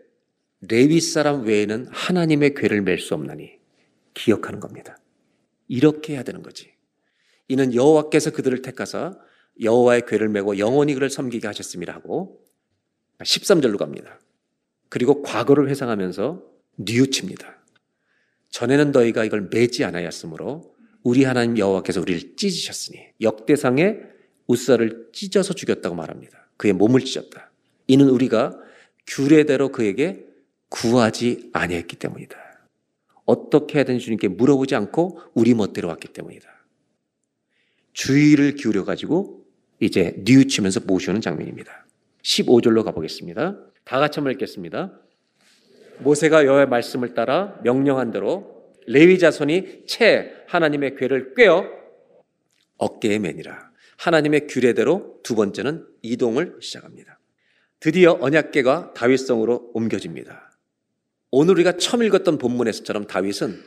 [0.60, 3.58] 레위 사람 외에는 하나님의 궤를 맬 수 없나니
[4.14, 4.98] 기억하는 겁니다.
[5.68, 6.72] 이렇게 해야 되는 거지.
[7.48, 9.16] 이는 여호와께서 그들을 택하사
[9.60, 12.44] 여호와의 궤를 메고 영원히 그를 섬기게 하셨습니다 하고
[13.20, 14.20] 13절로 갑니다.
[14.88, 16.42] 그리고 과거를 회상하면서
[16.76, 17.56] 뉘우칩니다.
[18.50, 20.75] 전에는 너희가 이걸 매지 않아였으므로
[21.06, 23.98] 우리 하나님 여호와께서 우리를 찢으셨으니 역대상에
[24.48, 26.48] 우사를 찢어서 죽였다고 말합니다.
[26.56, 27.52] 그의 몸을 찢었다.
[27.86, 28.58] 이는 우리가
[29.06, 30.26] 규례대로 그에게
[30.68, 32.36] 구하지 아니했기 때문이다.
[33.24, 36.48] 어떻게 해야 되는지 주님께 물어보지 않고 우리 멋대로 왔기 때문이다.
[37.92, 39.44] 주의를 기울여 가지고
[39.78, 41.86] 이제 뉘우치면서 모시는 장면입니다.
[42.22, 43.56] 15절로 가보겠습니다.
[43.84, 44.98] 다 같이 한번 읽겠습니다.
[46.00, 48.55] 모세가 여호와의 말씀을 따라 명령한 대로
[48.86, 51.64] 레위 자손이 채 하나님의 괴를 꿰어
[52.78, 53.70] 어깨에 매니라.
[53.98, 57.18] 하나님의 규례대로 두 번째는 이동을 시작합니다.
[57.80, 60.50] 드디어 언약계가 다윗성으로 옮겨집니다.
[61.30, 63.62] 오늘 우리가 처음 읽었던 본문에서처럼 다윗은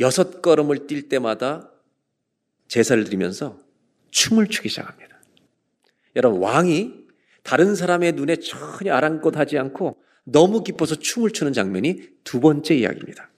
[0.00, 1.70] 여섯 걸음을 뛸 때마다
[2.68, 3.58] 제사를 드리면서
[4.10, 5.20] 춤을 추기 시작합니다.
[6.16, 6.94] 여러분, 왕이
[7.42, 13.30] 다른 사람의 눈에 전혀 아랑곳하지 않고 너무 기뻐서 춤을 추는 장면이 두 번째 이야기입니다.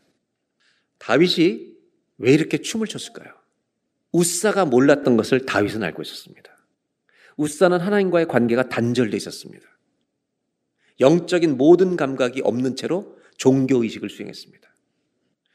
[1.01, 1.75] 다윗이
[2.19, 3.35] 왜 이렇게 춤을 췄을까요?
[4.13, 6.57] 우사가 몰랐던 것을 다윗은 알고 있었습니다.
[7.37, 9.67] 우사는 하나님과의 관계가 단절돼 있었습니다.
[11.01, 14.69] 영적인 모든 감각이 없는 채로 종교 의식을 수행했습니다.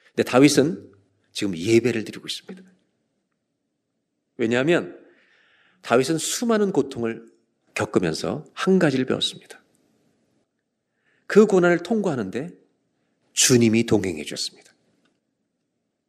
[0.08, 0.91] 근데 다윗은
[1.31, 2.63] 지금 예배를 드리고 있습니다.
[4.38, 4.99] 왜냐하면
[5.81, 7.27] 다윗은 수많은 고통을
[7.75, 9.62] 겪으면서 한 가지를 배웠습니다.
[11.27, 12.49] 그 고난을 통과하는데
[13.34, 14.64] 주님이 동행해 주셨습니다.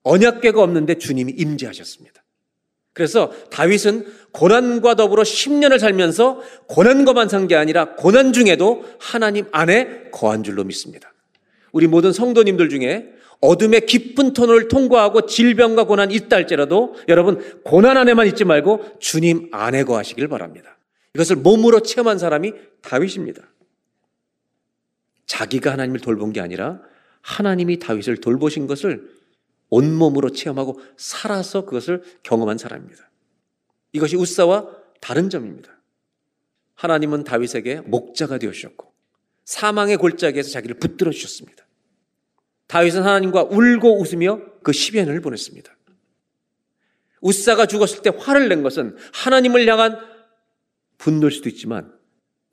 [0.07, 2.23] 언약궤가 없는데 주님이 임재하셨습니다.
[2.92, 10.45] 그래서 다윗은 고난과 더불어 10년을 살면서 고난과만 산 게 아니라 고난 중에도 하나님 안에 거한
[10.45, 11.12] 줄로 믿습니다.
[11.73, 18.29] 우리 모든 성도님들 중에 어둠의 깊은 터널을 통과하고 질병과 고난 있다 할지라도 여러분 고난 안에만
[18.29, 20.79] 있지 말고 주님 안에 거하시길 바랍니다.
[21.14, 23.42] 이것을 몸으로 체험한 사람이 다윗입니다.
[25.27, 26.81] 자기가 하나님을 돌본 게 아니라
[27.21, 29.15] 하나님이 다윗을 돌보신 것을
[29.70, 33.11] 온몸으로 체험하고 살아서 그것을 경험한 사람입니다.
[33.92, 34.68] 이것이 우사와
[35.00, 35.81] 다른 점입니다.
[36.74, 38.92] 하나님은 다윗에게 목자가 되어 주셨고
[39.44, 41.66] 사망의 골짜기에서 자기를 붙들어 주셨습니다.
[42.66, 45.74] 다윗은 하나님과 울고 웃으며 그 시변을 보냈습니다.
[47.20, 49.98] 우사가 죽었을 때 화를 낸 것은 하나님을 향한
[50.98, 51.92] 분노일 수도 있지만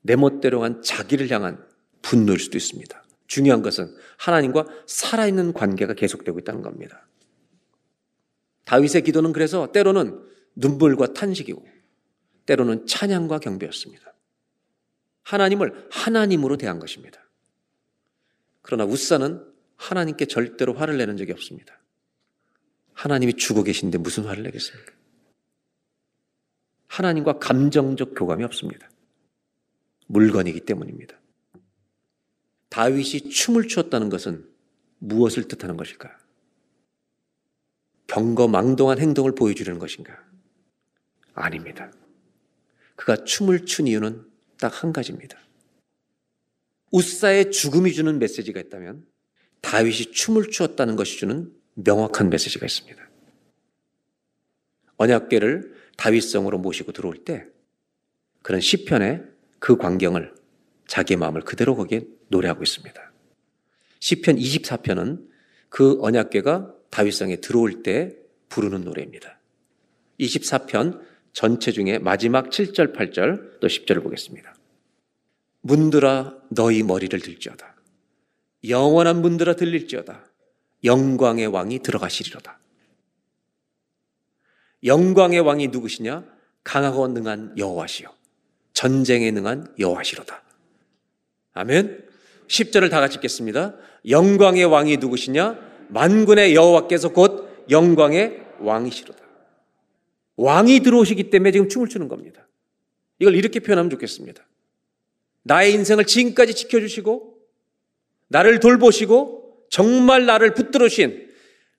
[0.02, 1.66] 내 멋대로 한 자기를 향한
[2.02, 3.03] 분노일 수도 있습니다.
[3.34, 7.08] 중요한 것은 하나님과 살아있는 관계가 계속되고 있다는 겁니다.
[8.66, 10.24] 다윗의 기도는 그래서 때로는
[10.56, 11.66] 눈물과 탄식이고
[12.46, 14.14] 때로는 찬양과 경배였습니다.
[15.24, 17.28] 하나님을 하나님으로 대한 것입니다.
[18.62, 19.44] 그러나 우사는
[19.78, 21.82] 하나님께 절대로 화를 내는 적이 없습니다.
[22.94, 24.94] 하나님이 죽어 계신데 무슨 화를 내겠습니까?
[26.86, 28.88] 하나님과 감정적 교감이 없습니다.
[30.06, 31.23] 물건이기 때문입니다.
[32.74, 34.50] 다윗이 춤을 추었다는 것은
[34.98, 36.10] 무엇을 뜻하는 것일까?
[38.08, 40.18] 경거 망동한 행동을 보여주려는 것인가?
[41.36, 41.92] 아닙니다.
[42.96, 44.26] 그가 춤을 춘 이유는
[44.58, 45.38] 딱 한 가지입니다.
[46.90, 49.06] 우사의 죽음이 주는 메시지가 있다면
[49.62, 53.08] 다윗이 춤을 추었다는 것이 주는 명확한 메시지가 있습니다.
[54.98, 57.46] 언약궤를 다윗성으로 모시고 들어올 때
[58.42, 59.22] 그런 시편의
[59.60, 60.34] 그 광경을
[60.88, 63.12] 자기의 마음을 그대로 거기에 노래하고 있습니다.
[64.00, 65.28] 시편 24편은
[65.70, 68.16] 그 언약궤가 다윗성에 들어올 때
[68.50, 69.40] 부르는 노래입니다.
[70.20, 74.54] 24편 전체 중에 마지막 7절, 8절 또 10절을 보겠습니다.
[75.62, 77.76] 문들아 너희 머리를 들지어다.
[78.68, 80.26] 영원한 문들아 들릴지어다.
[80.84, 82.60] 영광의 왕이 들어가시리로다.
[84.84, 86.26] 영광의 왕이 누구시냐?
[86.64, 88.14] 강하고 능한 여호와시요.
[88.74, 90.44] 전쟁에 능한 여호와시로다.
[91.54, 92.04] 아멘.
[92.48, 93.76] 10절을 다 같이 읽겠습니다.
[94.10, 95.60] 영광의 왕이 누구시냐?
[95.90, 99.24] 만군의 여호와께서 곧 영광의 왕이시로다.
[100.36, 102.48] 왕이 들어오시기 때문에 지금 춤을 추는 겁니다.
[103.20, 104.46] 이걸 이렇게 표현하면 좋겠습니다.
[105.44, 107.38] 나의 인생을 지금까지 지켜주시고
[108.30, 111.30] 나를 돌보시고 정말 나를 붙들으신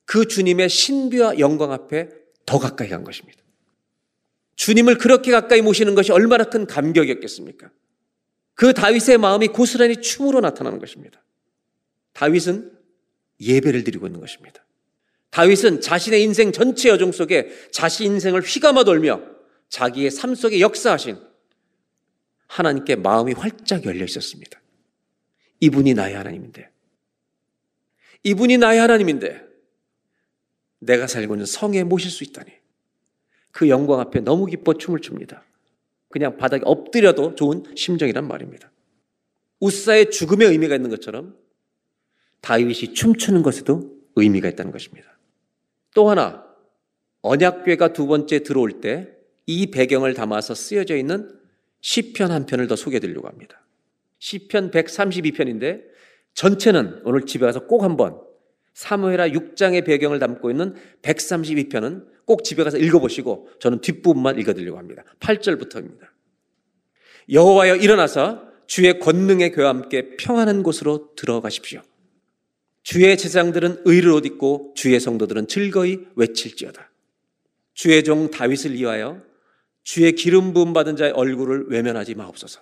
[0.04, 2.10] 그 주님의 신비와 영광 앞에
[2.46, 3.42] 더 가까이 간 것입니다.
[4.56, 7.70] 주님을 그렇게 가까이 모시는 것이 얼마나 큰 감격이었겠습니까?
[8.54, 11.22] 그 다윗의 마음이 고스란히 춤으로 나타나는 것입니다.
[12.12, 12.72] 다윗은
[13.40, 14.64] 예배를 드리고 있는 것입니다.
[15.30, 19.20] 다윗은 자신의 인생 전체 여정 속에 자신 인생을 휘감아 돌며
[19.68, 21.18] 자기의 삶 속에 역사하신
[22.46, 24.60] 하나님께 마음이 활짝 열려 있었습니다.
[25.58, 26.70] 이분이 나의 하나님인데.
[28.22, 29.42] 이분이 나의 하나님인데.
[30.78, 32.52] 내가 살고 있는 성에 모실 수 있다니.
[33.50, 35.44] 그 영광 앞에 너무 기뻐 춤을 춥니다.
[36.14, 38.70] 그냥 바닥에 엎드려도 좋은 심정이란 말입니다.
[39.58, 41.36] 우사의 죽음의 의미가 있는 것처럼
[42.40, 45.18] 다윗이 춤추는 것에도 의미가 있다는 것입니다.
[45.92, 46.46] 또 하나
[47.22, 49.14] 언약궤가 두 번째 들어올 때
[49.46, 51.30] 이 배경을 담아서 쓰여져 있는
[51.80, 53.62] 시편 한 편을 더 소개해 드리려고 합니다.
[54.18, 55.82] 시편 132편인데
[56.32, 58.20] 전체는 오늘 집에 가서 꼭 한번
[58.72, 65.04] 사무엘하 6장의 배경을 담고 있는 132편은 꼭 집에 가서 읽어보시고 저는 뒷부분만 읽어드리려고 합니다.
[65.20, 66.08] 8절부터입니다.
[67.30, 71.82] 여호와여 일어나서 주의 권능의 교와 함께 평안한 곳으로 들어가십시오.
[72.82, 76.90] 주의 제장들은 의를 옷 입고 주의 성도들은 즐거이 외칠지어다.
[77.72, 79.22] 주의 종 다윗을 위하여
[79.82, 82.60] 주의 기름 부음 받은 자의 얼굴을 외면하지 마옵소서.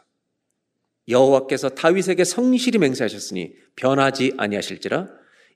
[1.09, 5.09] 여호와께서 다윗에게 성실히 맹세하셨으니 변하지 아니하실지라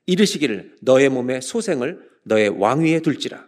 [0.05, 3.47] 이르시기를 너의 몸에 소생을 너의 왕위에 둘지라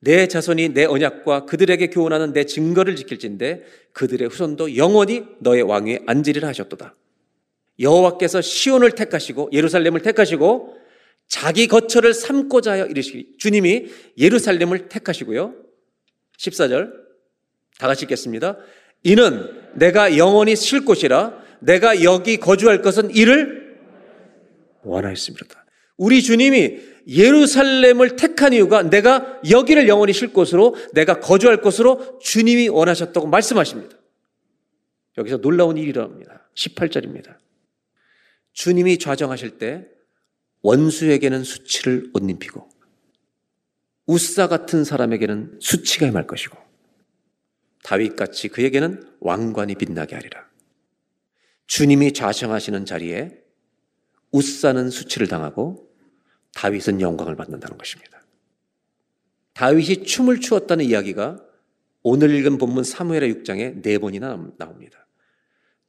[0.00, 6.48] 내 자손이 내 언약과 그들에게 교훈하는 내 증거를 지킬진데 그들의 후손도 영원히 너의 왕위에 앉으리라
[6.48, 6.94] 하셨도다.
[7.78, 10.76] 여호와께서 시온을 택하시고 예루살렘을 택하시고
[11.28, 13.86] 자기 거처를 삼고자 하여 이르시기 주님이
[14.18, 15.54] 예루살렘을 택하시고요.
[16.38, 16.92] 14절
[17.78, 18.58] 다 같이 읽겠습니다.
[19.02, 23.78] 이는 내가 영원히 쉴 곳이라 내가 여기 거주할 것은 이를
[24.82, 25.59] 원하였습니다.
[26.00, 33.26] 우리 주님이 예루살렘을 택한 이유가 내가 여기를 영원히 쉴 곳으로 내가 거주할 곳으로 주님이 원하셨다고
[33.26, 33.98] 말씀하십니다.
[35.18, 36.48] 여기서 놀라운 일이 일어납니다.
[36.54, 37.36] 18절입니다.
[38.54, 39.88] 주님이 좌정하실 때
[40.62, 42.66] 원수에게는 수치를 옷 입히고
[44.06, 46.56] 우사 같은 사람에게는 수치가 임할 것이고
[47.82, 50.48] 다윗같이 그에게는 왕관이 빛나게 하리라.
[51.66, 53.38] 주님이 좌정하시는 자리에
[54.32, 55.89] 우사는 수치를 당하고
[56.54, 58.22] 다윗은 영광을 받는다는 것입니다.
[59.54, 61.44] 다윗이 춤을 추었다는 이야기가
[62.02, 65.06] 오늘 읽은 본문 사무엘의 6장에 네 번이나 나옵니다.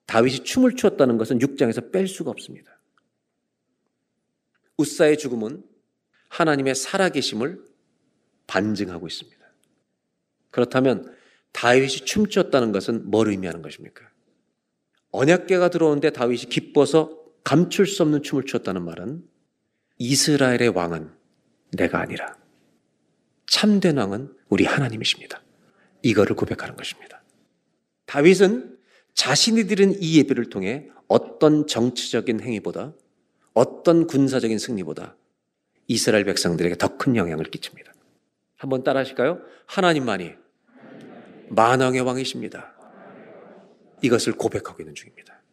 [0.07, 2.79] 다윗이 춤을 추었다는 것은 6장에서 뺄 수가 없습니다.
[4.77, 5.63] 우사의 죽음은
[6.29, 7.63] 하나님의 살아계심을
[8.47, 9.39] 반증하고 있습니다.
[10.49, 11.15] 그렇다면
[11.53, 14.09] 다윗이 춤추었다는 것은 뭘 의미하는 것입니까?
[15.11, 19.23] 언약계가 들어오는데 다윗이 기뻐서 감출 수 없는 춤을 추었다는 말은
[20.01, 21.11] 이스라엘의 왕은
[21.77, 22.35] 내가 아니라
[23.45, 25.43] 참된 왕은 우리 하나님이십니다.
[26.01, 27.21] 이거를 고백하는 것입니다.
[28.07, 28.79] 다윗은
[29.13, 32.93] 자신이 드린 이 예배를 통해 어떤 정치적인 행위보다
[33.53, 35.15] 어떤 군사적인 승리보다
[35.87, 37.93] 이스라엘 백성들에게 더 큰 영향을 끼칩니다.
[38.55, 39.41] 한번 따라 하실까요?
[39.67, 40.31] 하나님만이
[41.49, 42.73] 만왕의 왕이십니다.
[44.01, 45.43] 이것을 고백하고 있는 중입니다.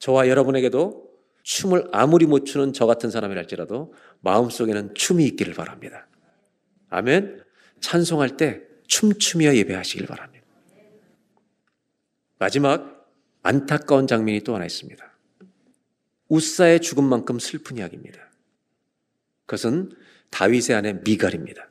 [0.00, 1.03] 저와 여러분에게도
[1.44, 6.08] 춤을 아무리 못 추는 저 같은 사람이랄지라도 마음속에는 춤이 있기를 바랍니다.
[6.88, 7.42] 아멘.
[7.80, 10.44] 찬송할 때 춤추며 예배하시길 바랍니다.
[12.38, 13.06] 마지막
[13.42, 15.04] 안타까운 장면이 또 하나 있습니다.
[16.28, 18.18] 우사의 죽음만큼 슬픈 이야기입니다.
[19.44, 19.92] 그것은
[20.30, 21.70] 다윗의 아내 미갈입니다.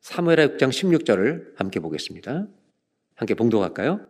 [0.00, 2.48] 사무엘하 6장 16절을 함께 보겠습니다.
[3.14, 4.04] 함께 봉독할까요?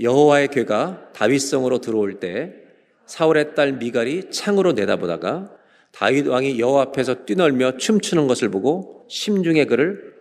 [0.00, 2.69] 여호와의 괴가 다윗성으로 들어올 때
[3.10, 5.52] 사울의 딸 미갈이 창으로 내다보다가
[5.90, 10.16] 다윗 왕이 여호와 앞에서 뛰놀며 춤추는 것을 보고 심중에 그를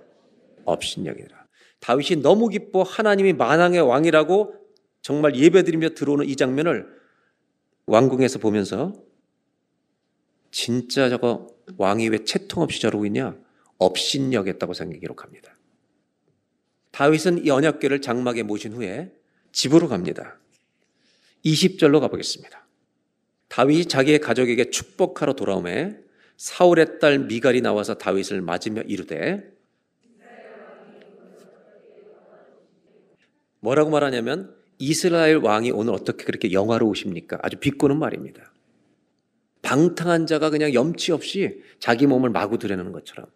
[0.66, 1.46] 업신여기니라.
[1.82, 4.56] 다윗이 너무 기뻐 하나님이 만왕의 왕이라고
[5.04, 6.88] 정말 예배드리며 들어오는 이 장면을
[7.86, 8.94] 왕궁에서 보면서
[10.50, 11.46] 진짜 저거
[11.78, 13.38] 왕이 왜 채통 없이 저러고 있냐?
[13.78, 15.56] 업신여겼다고 생각 기록합니다.
[16.90, 19.14] 다윗은 이 언약궤를 장막에 모신 후에
[19.52, 20.40] 집으로 갑니다.
[21.46, 22.69] 20절로 가보겠습니다.
[23.50, 25.97] 다윗이 자기의 가족에게 축복하러 돌아오매
[26.38, 29.43] 사울의 딸 미갈이 나와서 다윗을 맞으며 이르되
[33.60, 37.39] 뭐라고 말하냐면 이스라엘 왕이 오늘 어떻게 그렇게 영화로우십니까?
[37.41, 38.54] 아주 비꼬는 말입니다.
[39.62, 43.28] 방탕한 자가 그냥 염치 없이 자기 몸을 마구 드러내는 것처럼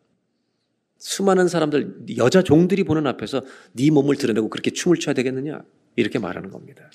[0.98, 3.42] 수많은 사람들 여자 종들이 보는 앞에서
[3.74, 5.62] 네 몸을 드러내고 그렇게 춤을 춰야 되겠느냐
[5.98, 6.90] 이렇게 말하는 겁니다.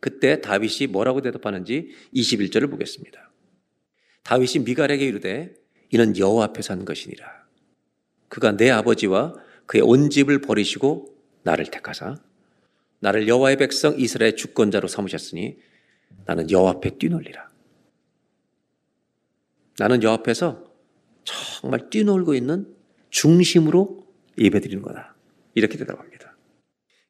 [0.00, 3.32] 그때 다윗이 뭐라고 대답하는지 21절을 보겠습니다.
[4.22, 5.54] 다윗이 미갈에게 이르되
[5.90, 7.46] 이는 여호와 앞에서 한 것이니라.
[8.28, 9.34] 그가 내 아버지와
[9.66, 12.16] 그의 온 집을 버리시고 나를 택하사
[13.00, 15.58] 나를 여호와의 백성 이스라엘 주권자로 삼으셨으니
[16.24, 17.50] 나는 여호와 앞에 뛰놀리라.
[19.78, 20.64] 나는 여호와 앞에서
[21.24, 22.74] 정말 뛰놀고 있는
[23.10, 24.06] 중심으로
[24.38, 25.14] 예배드리는 거다.
[25.54, 26.36] 이렇게 대답합니다.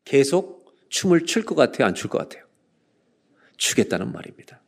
[0.05, 1.87] 계속 춤을 출 것 같아요?
[1.87, 2.46] 안 출 것 같아요?
[3.57, 4.61] 추겠다는 말입니다.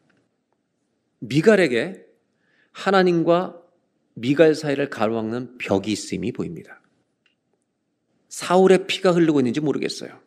[1.21, 2.07] 미갈에게
[2.73, 3.61] 하나님과
[4.15, 6.81] 미갈 사이를 가로막는 벽이 있음이 보입니다.
[8.29, 10.21] 사울의 피가 흐르고 있는지 모르겠어요.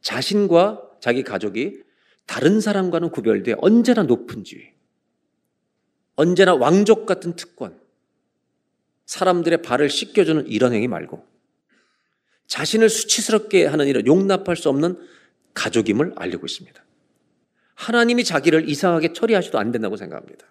[0.00, 1.82] 자신과 자기 가족이
[2.26, 4.70] 다른 사람과는 구별돼 언제나 높은 지위,
[6.14, 7.80] 언제나 왕족 같은 특권,
[9.06, 11.24] 사람들의 발을 씻겨주는 이런 행위 말고
[12.46, 14.98] 자신을 수치스럽게 하는 일을 용납할 수 없는
[15.54, 16.85] 가족임을 알리고 있습니다.
[17.76, 20.46] 하나님이 자기를 이상하게 처리하셔도 안 된다고 생각합니다.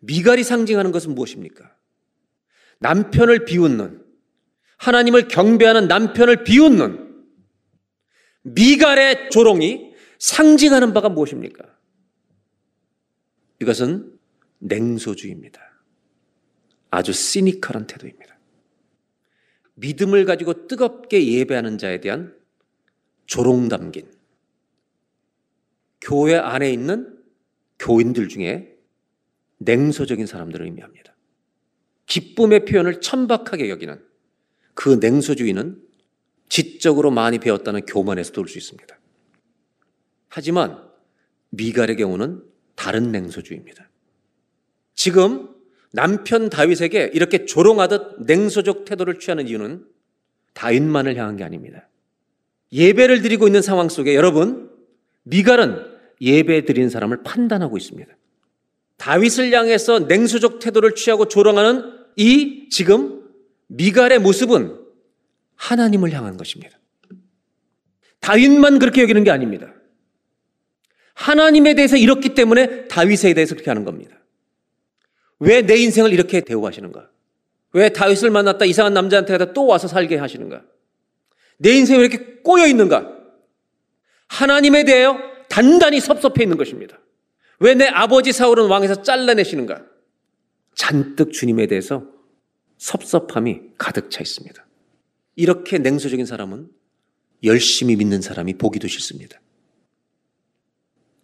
[0.00, 1.76] 미갈이 상징하는 것은 무엇입니까?
[2.80, 4.04] 남편을 비웃는,
[4.78, 7.24] 하나님을 경배하는 남편을 비웃는
[8.42, 11.64] 미갈의 조롱이 상징하는 바가 무엇입니까?
[13.60, 14.18] 이것은
[14.58, 15.60] 냉소주의입니다.
[16.90, 18.38] 아주 시니컬한 태도입니다.
[19.74, 22.36] 믿음을 가지고 뜨겁게 예배하는 자에 대한
[23.26, 24.10] 조롱 담긴
[26.02, 27.18] 교회 안에 있는
[27.78, 28.76] 교인들 중에
[29.58, 31.14] 냉소적인 사람들을 의미합니다.
[32.06, 34.02] 기쁨의 표현을 천박하게 여기는
[34.74, 35.80] 그 냉소주의는
[36.48, 38.98] 지적으로 많이 배웠다는 교만에서 돌수 있습니다.
[40.28, 40.82] 하지만
[41.50, 42.42] 미갈의 경우는
[42.74, 43.88] 다른 냉소주의입니다.
[44.94, 45.54] 지금
[45.92, 49.86] 남편 다윗에게 이렇게 조롱하듯 냉소적 태도를 취하는 이유는
[50.54, 51.88] 다윗만을 향한 게 아닙니다.
[52.72, 54.70] 예배를 드리고 있는 상황 속에 여러분,
[55.24, 55.91] 미갈은
[56.22, 58.10] 예배 드리는 사람을 판단하고 있습니다.
[58.96, 61.82] 다윗을 향해서 냉수적 태도를 취하고 조롱하는
[62.16, 63.28] 이 지금
[63.66, 64.78] 미갈의 모습은
[65.56, 66.78] 하나님을 향한 것입니다.
[68.20, 69.74] 다윗만 그렇게 여기는 게 아닙니다.
[71.14, 74.16] 하나님에 대해서 이렇기 때문에 다윗에 대해서 그렇게 하는 겁니다.
[75.40, 77.10] 왜 내 인생을 이렇게 대우하시는가?
[77.72, 80.62] 왜 다윗을 만났다 이상한 남자한테 가다 또 와서 살게 하시는가?
[81.58, 83.10] 내 인생이 왜 이렇게 꼬여 있는가?
[84.28, 86.98] 하나님에 대하여 단단히 섭섭해 있는 것입니다.
[87.60, 89.84] 왜 내 아버지 사울은 왕에서 잘라내시는가?
[90.74, 92.06] 잔뜩 주님에 대해서
[92.78, 94.66] 섭섭함이 가득 차 있습니다.
[95.36, 96.70] 이렇게 냉소적인 사람은
[97.44, 99.40] 열심히 믿는 사람이 보기도 싫습니다.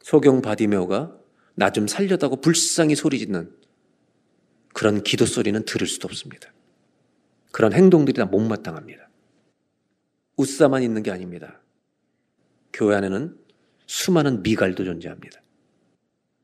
[0.03, 1.15] 소경 바디메오가
[1.55, 3.53] 나 좀 살려다고 불쌍히 소리 짓는
[4.75, 6.53] 그런 기도 소리는 들을 수도 없습니다.
[7.51, 9.09] 그런 행동들이 다 못마땅합니다.
[10.37, 11.61] 웃사만 있는 게 아닙니다.
[12.73, 13.37] 교회 안에는
[13.89, 15.43] 수많은 미갈도 존재합니다.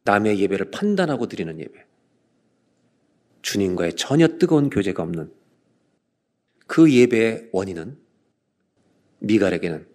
[0.05, 1.87] 남의 예배를 판단하고 드리는 예배.
[3.43, 5.33] 주님과의 전혀 뜨거운 교제가 없는
[6.67, 7.99] 그 예배의 원인은
[9.19, 9.87] 미갈에게는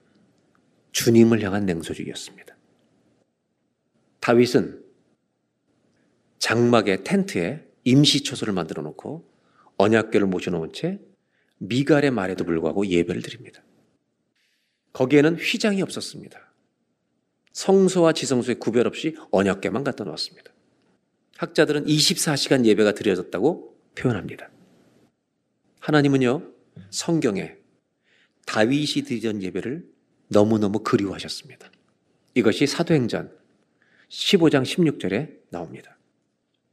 [0.92, 2.56] 주님을 향한 냉소주의였습니다.
[4.20, 4.86] 다윗은
[6.38, 9.28] 장막의 텐트에 임시 처소를 만들어 놓고
[9.78, 11.00] 언약궤를 모셔놓은 채
[11.58, 13.64] 미갈의 말에도 불구하고 예배를 드립니다.
[14.94, 16.49] 거기에는 휘장이 없었습니다.
[17.60, 20.50] 성소와 지성소의 구별 없이 언약궤만 갖다 놓았습니다.
[21.36, 24.50] 학자들은 24시간 예배가 드려졌다고 표현합니다.
[25.82, 26.42] 하나님은요,
[26.90, 27.56] 성경에
[28.46, 29.86] 다윗이 드리던 예배를
[30.30, 31.70] 너무너무 그리워하셨습니다.
[32.34, 33.30] 이것이 사도행전
[34.08, 35.98] 15장 16절에 나옵니다.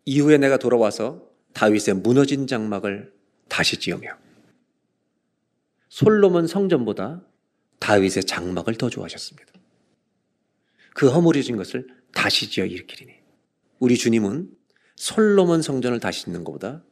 [0.04, 3.12] 이후에 내가 돌아와서 다윗의 무너진 장막을
[3.48, 4.10] 다시 지으며
[5.88, 7.24] 솔로몬 성전보다
[7.80, 9.55] 다윗의 장막을 더 좋아하셨습니다.
[10.96, 13.12] 그 허물어진 것을 다시 지어 일으키리니
[13.80, 14.50] 우리 주님은
[14.94, 16.82] 솔로몬 성전을 다시 짓는 것보다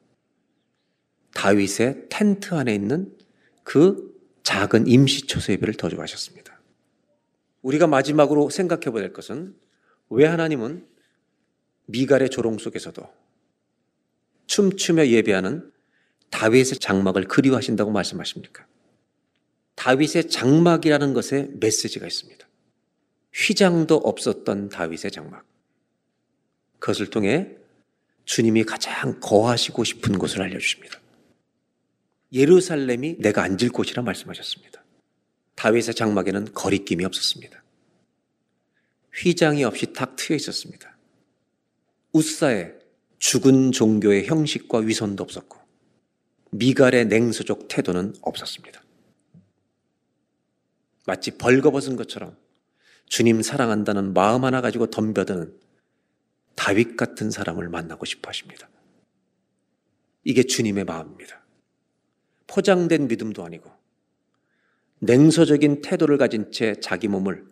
[1.32, 3.16] 다윗의 텐트 안에 있는
[3.62, 6.60] 그 작은 임시초소 예배를 더 좋아하셨습니다.
[7.62, 9.56] 우리가 마지막으로 생각해 보야 될 것은
[10.10, 10.86] 왜 하나님은
[11.86, 13.02] 미갈의 조롱 속에서도
[14.48, 15.72] 춤추며 예배하는
[16.28, 18.66] 다윗의 장막을 그리워하신다고 말씀하십니까?
[19.76, 22.46] 다윗의 장막이라는 것에 메시지가 있습니다.
[23.34, 25.44] 휘장도 없었던 다윗의 장막.
[26.78, 27.50] 그것을 통해
[28.24, 31.00] 주님이 가장 거하시고 싶은 곳을 알려주십니다.
[32.32, 34.82] 예루살렘이 내가 앉을 곳이라 말씀하셨습니다.
[35.56, 37.62] 다윗의 장막에는 거리낌이 없었습니다.
[39.12, 40.96] 휘장이 없이 탁 트여 있었습니다.
[42.12, 42.72] 우사에
[43.18, 45.58] 죽은 종교의 형식과 위선도 없었고
[46.50, 48.82] 미갈의 냉소적 태도는 없었습니다.
[51.06, 52.36] 마치 벌거벗은 것처럼
[53.06, 55.58] 주님 사랑한다는 마음 하나 가지고 덤벼드는
[56.54, 58.68] 다윗 같은 사람을 만나고 싶어 하십니다.
[60.24, 61.44] 이게 주님의 마음입니다.
[62.46, 63.70] 포장된 믿음도 아니고
[65.00, 67.44] 냉소적인 태도를 가진 채 자기 몸을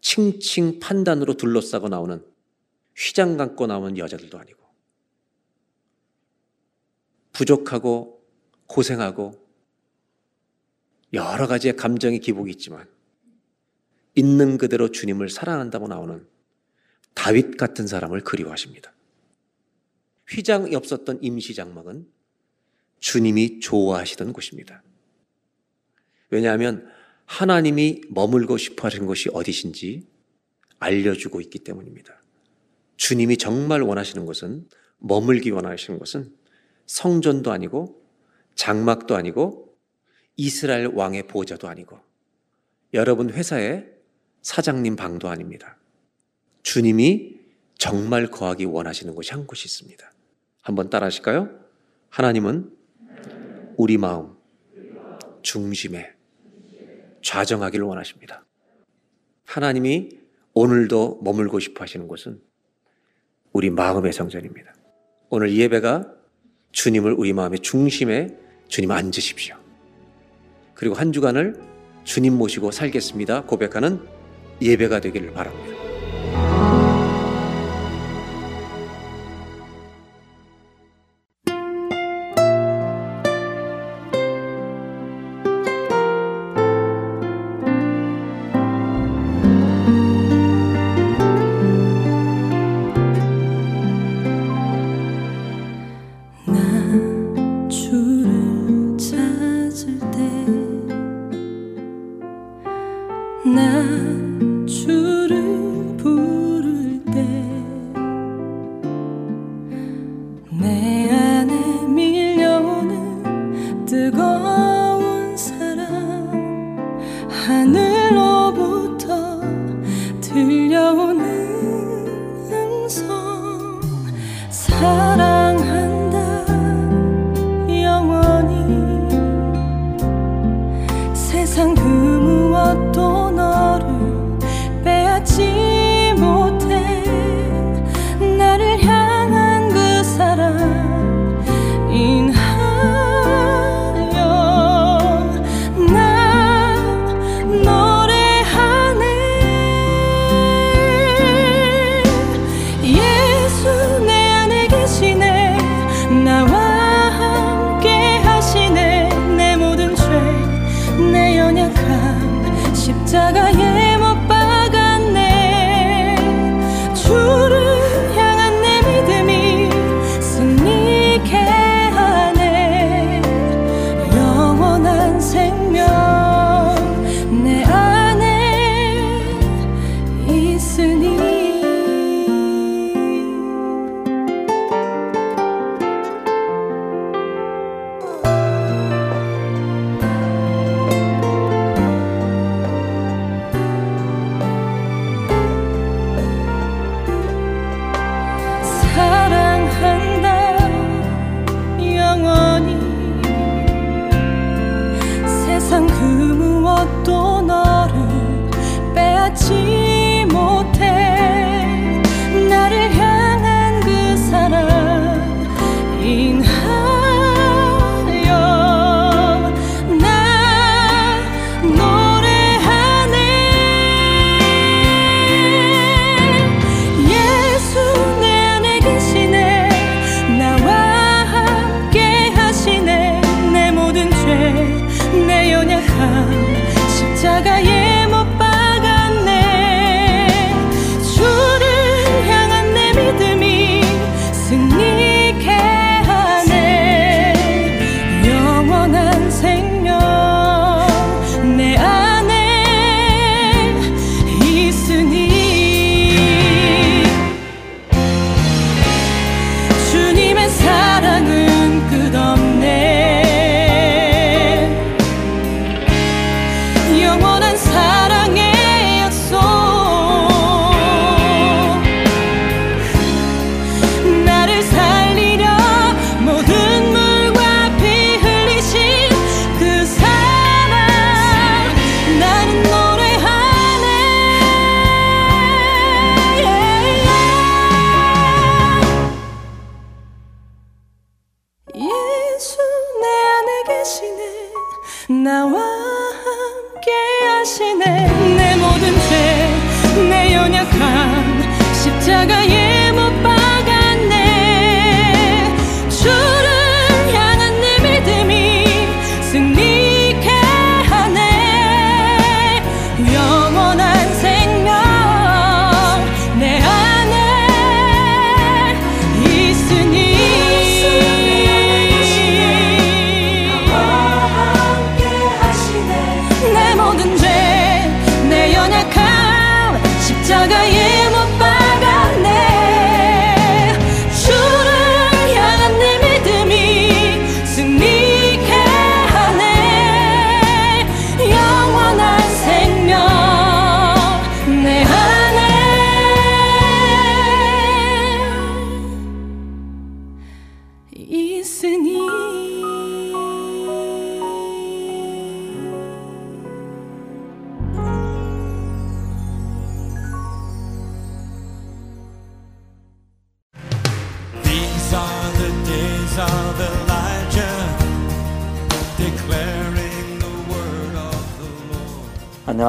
[0.00, 2.24] 칭칭 판단으로 둘러싸고 나오는
[2.96, 4.58] 휘장 감고 나오는 여자들도 아니고
[7.32, 8.24] 부족하고
[8.66, 9.46] 고생하고
[11.12, 12.88] 여러 가지의 감정의 기복이 있지만
[14.18, 16.26] 있는 그대로 주님을 사랑한다고 나오는
[17.14, 18.92] 다윗 같은 사람을 그리워하십니다.
[20.28, 22.08] 휘장이 없었던 임시장막은
[22.98, 24.82] 주님이 좋아하시던 곳입니다.
[26.30, 26.90] 왜냐하면
[27.26, 30.04] 하나님이 머물고 싶어 하시는 곳이 어디신지
[30.80, 32.20] 알려주고 있기 때문입니다.
[32.96, 36.34] 주님이 정말 원하시는 것은 머물기 원하시는 것은
[36.86, 38.02] 성전도 아니고
[38.56, 39.76] 장막도 아니고
[40.36, 42.00] 이스라엘 왕의 보좌도 아니고
[42.94, 43.97] 여러분 회사의
[44.42, 45.76] 사장님 방도 아닙니다.
[46.62, 47.38] 주님이
[47.76, 50.12] 정말 거하기 원하시는 곳이 한 곳이 있습니다.
[50.62, 51.48] 한번 따라 하실까요?
[52.10, 52.70] 하나님은
[53.76, 54.36] 우리 마음
[55.42, 56.12] 중심에
[57.22, 58.44] 좌정하기를 원하십니다.
[59.44, 60.18] 하나님이
[60.54, 62.40] 오늘도 머물고 싶어 하시는 곳은
[63.52, 64.74] 우리 마음의 성전입니다.
[65.30, 66.12] 오늘 예배가
[66.72, 68.36] 주님을 우리 마음의 중심에
[68.68, 69.56] 주님 앉으십시오.
[70.74, 71.60] 그리고 한 주간을
[72.04, 73.44] 주님 모시고 살겠습니다.
[73.44, 74.17] 고백하는
[74.60, 75.77] 예배가 되기를 바랍니다.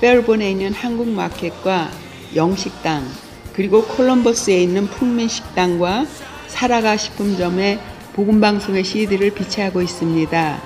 [0.00, 1.90] 페르본에 있는 한국 마켓과
[2.34, 3.04] 영식당,
[3.52, 6.06] 그리고 콜럼버스에 있는 풍민식당과
[6.46, 7.78] 살아가 식품점에
[8.14, 10.60] 복음방송의 CD를 비치하고 있습니다.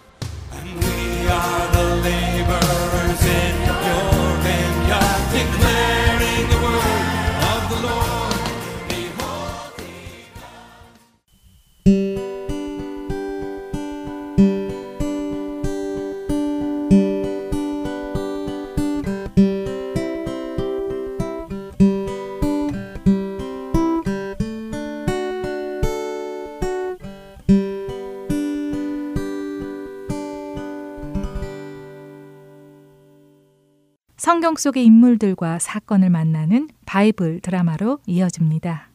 [34.65, 38.89] 속의 인물들과 사건을 만나는 바이블 드라마로 이어집니다.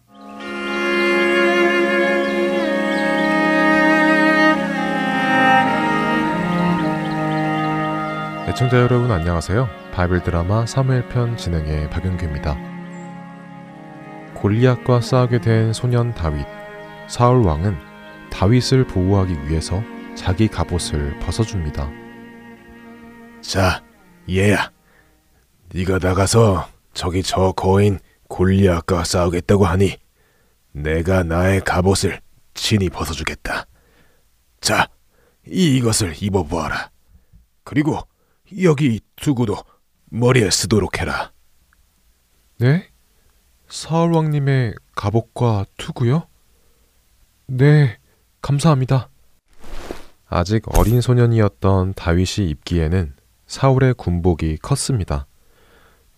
[8.47, 9.70] 애청자 여러분 안녕하세요.
[9.93, 12.57] 바이블 드라마 사무엘편 진행의 박영규입니다.
[14.34, 16.47] 골리앗과 싸우게 된 소년 다윗.
[17.07, 17.76] 사울 왕은
[18.32, 19.84] 다윗을 보호하기 위해서
[20.15, 21.91] 자기 갑옷을 벗어줍니다.
[23.41, 23.84] 자,
[24.28, 24.72] 얘야.
[25.74, 29.97] 네가 나가서 저기 저 거인 골리앗과 싸우겠다고 하니
[30.72, 32.22] 내가 나의 갑옷을
[32.53, 33.65] 친히 벗어주겠다.
[34.61, 34.88] 자,
[35.45, 36.91] 이것을 입어보아라.
[37.63, 37.99] 그리고
[38.61, 39.55] 여기 이 투구도
[40.05, 41.32] 머리에 쓰도록 해라.
[42.57, 42.89] 네?
[43.67, 46.28] 사울 왕님의 갑옷과 투구요?
[47.45, 47.97] 네,
[48.41, 49.09] 감사합니다.
[50.28, 53.15] 아직 어린 소년이었던 다윗이 입기에는
[53.45, 55.26] 사울의 군복이 컸습니다.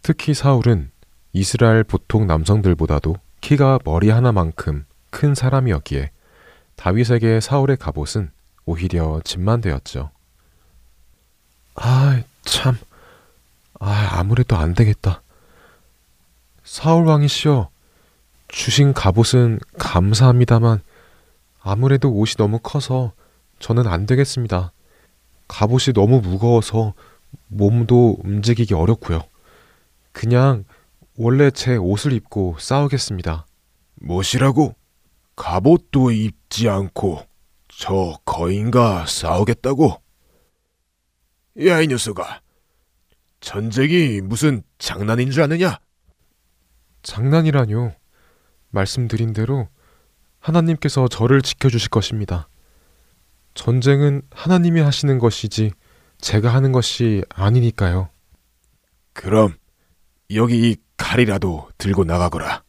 [0.02, 0.92] 특히 사울은
[1.32, 6.12] 이스라엘 보통 남성들보다도 키가 머리 하나만큼 큰 사람이었기에
[6.76, 8.32] 다윗에게 사울의 갑옷은
[8.66, 10.10] 오히려 짐만 되었죠.
[11.76, 12.78] 아, 참.
[13.80, 15.22] 아, 아무래도 안 되겠다.
[16.64, 17.70] 사울 왕이시여,
[18.48, 20.82] 주신 갑옷은 감사합니다만
[21.62, 23.14] 아무래도 옷이 너무 커서
[23.60, 24.72] 저는 안 되겠습니다.
[25.48, 26.94] 갑옷이 너무 무거워서
[27.48, 29.24] 몸도 움직이기 어렵고요.
[30.12, 30.66] 그냥
[31.18, 33.46] 원래 제 옷을 입고 싸우겠습니다.
[33.96, 34.76] 무엇이라고?
[35.36, 37.26] 갑옷도 입지 않고
[37.68, 40.02] 저 거인과 싸우겠다고?
[41.66, 42.42] 야, 이 녀석아.
[43.40, 45.80] 전쟁이 무슨 장난인 줄 아느냐?
[47.04, 47.94] 장난이라뇨.
[48.70, 49.68] 말씀드린 대로
[50.40, 52.48] 하나님께서 저를 지켜주실 것입니다.
[53.54, 55.72] 전쟁은 하나님이 하시는 것이지
[56.20, 58.10] 제가 하는 것이 아니니까요.
[59.14, 59.56] 그럼
[60.36, 62.64] 여기 이 칼이라도 들고 나가거라.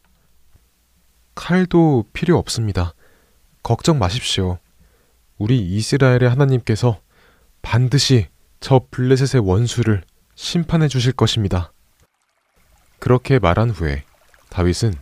[1.35, 2.93] 칼도 필요 없습니다.
[3.63, 4.59] 걱정 마십시오.
[5.37, 6.99] 우리 이스라엘의 하나님께서
[7.61, 8.27] 반드시
[8.59, 10.03] 저 블레셋의 원수를
[10.35, 11.71] 심판해 주실 것입니다.
[12.99, 14.03] 그렇게 말한 후에
[14.49, 14.93] 다윗은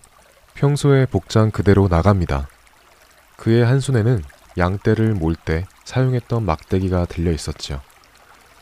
[0.53, 2.47] 평소의 복장 그대로 나갑니다.
[3.37, 4.23] 그의 한 손에는
[4.57, 7.81] 양떼를 몰 때 사용했던 막대기가 들려 있었지요.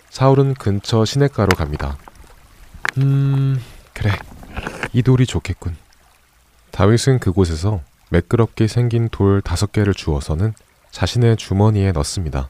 [0.10, 1.98] 사울은 근처 시냇가로 갑니다.
[2.98, 3.60] 음,
[4.00, 4.12] 그래.
[4.94, 5.76] 이 돌이 좋겠군.
[6.72, 7.82] 다윗은 그곳에서
[8.12, 10.54] 매끄럽게 생긴 돌 다섯 개를 주워서는
[10.92, 12.50] 자신의 주머니에 넣습니다.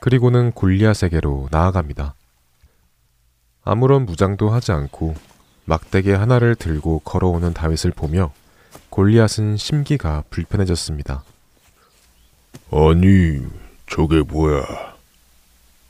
[0.00, 2.14] 그리고는 골리앗에게로 나아갑니다.
[3.62, 5.14] 아무런 무장도 하지 않고
[5.64, 8.32] 막대기 하나를 들고 걸어오는 다윗을 보며
[8.90, 11.22] 골리앗은 심기가 불편해졌습니다.
[12.72, 13.46] 아니,
[13.88, 14.64] 저게 뭐야?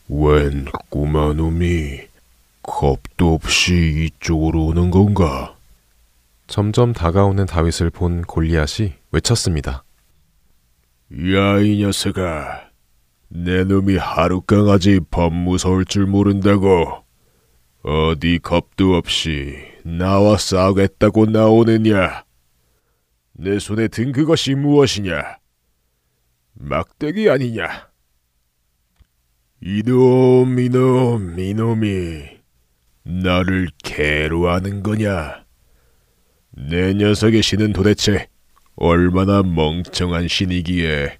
[0.08, 2.13] 웬 꼬마 놈이
[2.64, 3.74] 겁도 없이
[4.06, 5.56] 이쪽으로 오는 건가?
[6.46, 9.84] 점점 다가오는 다윗을 본 골리앗이 외쳤습니다.
[11.32, 12.70] 야, 이 녀석아.
[13.28, 17.04] 내 놈이 하루 강아지 법 무서울 줄 모른다고.
[17.82, 22.24] 어디 겁도 없이 나와 싸우겠다고 나오느냐?
[23.34, 25.38] 내 손에 든 그것이 무엇이냐?
[26.54, 27.88] 막대기 아니냐?
[29.60, 32.34] 이놈, 이놈, 이놈이
[33.04, 35.44] 나를 개로 하는 거냐?
[36.52, 38.28] 내 녀석의 신은 도대체
[38.76, 41.18] 얼마나 멍청한 신이기에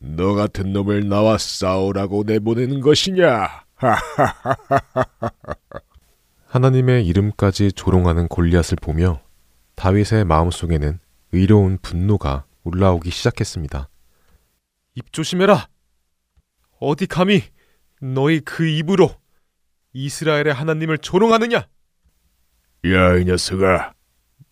[0.00, 3.64] 너 같은 놈을 나와 싸우라고 내보내는 것이냐?
[6.46, 9.20] 하나님의 이름까지 조롱하는 골리앗을 보며
[9.74, 10.98] 다윗의 마음속에는
[11.32, 13.88] 의로운 분노가 올라오기 시작했습니다.
[14.94, 15.68] 입 조심해라.
[16.78, 17.42] 어디 감히
[18.00, 19.10] 너희 그 입으로
[19.96, 21.56] 이스라엘의 하나님을 조롱하느냐?
[21.56, 23.94] 야, 이 녀석아.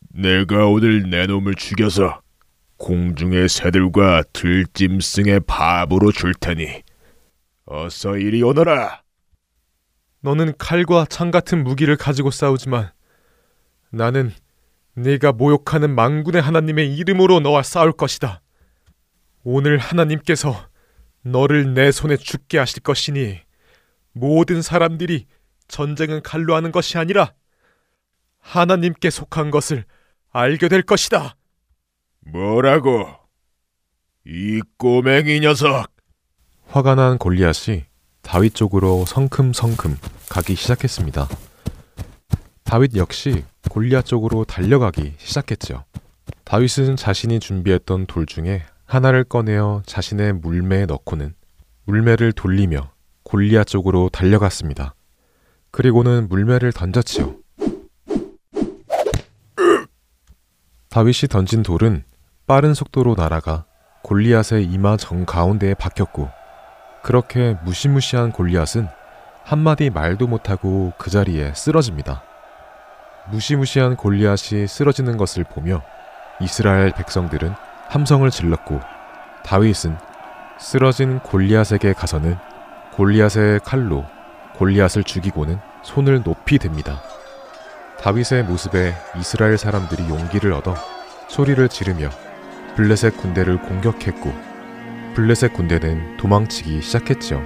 [0.08, 2.22] 내가 오늘 내 놈을 죽여서
[2.78, 6.82] 공중의 새들과 들짐승의 밥으로 줄 테니
[7.66, 9.02] 어서 이리 오너라.
[10.20, 12.90] 너는 칼과 창 같은 무기를 가지고 싸우지만
[13.90, 14.32] 나는
[14.94, 18.40] 네가 모욕하는 망군의 하나님의 이름으로 너와 싸울 것이다.
[19.42, 20.68] 오늘 하나님께서
[21.22, 23.43] 너를 내 손에 죽게 하실 것이니
[24.14, 25.26] 모든 사람들이
[25.68, 27.32] 전쟁은 칼로 하는 것이 아니라
[28.38, 29.84] 하나님께 속한 것을
[30.30, 31.36] 알게 될 것이다.
[32.20, 33.06] 뭐라고?
[34.26, 35.92] 이 꼬맹이 녀석!
[36.68, 37.84] 화가 난 골리앗이
[38.22, 39.96] 다윗 쪽으로 성큼성큼
[40.30, 41.28] 가기 시작했습니다.
[42.64, 45.84] 다윗 역시 골리앗 쪽으로 달려가기 시작했죠.
[46.44, 51.34] 다윗은 자신이 준비했던 돌 중에 하나를 꺼내어 자신의 물매에 넣고는
[51.84, 52.93] 물매를 돌리며
[53.24, 54.94] 골리앗 쪽으로 달려갔습니다.
[55.70, 57.34] 그리고는 물매를 던졌지요.
[60.90, 62.04] 다윗이 던진 돌은
[62.46, 63.64] 빠른 속도로 날아가
[64.02, 66.28] 골리앗의 이마 정 가운데에 박혔고
[67.02, 68.86] 그렇게 무시무시한 골리앗은
[69.42, 72.22] 한마디 말도 못하고 그 자리에 쓰러집니다.
[73.30, 75.82] 무시무시한 골리앗이 쓰러지는 것을 보며
[76.40, 77.52] 이스라엘 백성들은
[77.88, 78.80] 함성을 질렀고
[79.44, 79.96] 다윗은
[80.58, 82.36] 쓰러진 골리앗에게 가서는
[82.96, 84.04] 골리앗의 칼로
[84.56, 87.02] 골리앗을 죽이고는 손을 높이 듭니다.
[88.00, 90.74] 다윗의 모습에 이스라엘 사람들이 용기를 얻어
[91.28, 92.10] 소리를 지르며
[92.76, 94.32] 블레셋 군대를 공격했고
[95.14, 97.42] 블레셋 군대는 도망치기 시작했죠.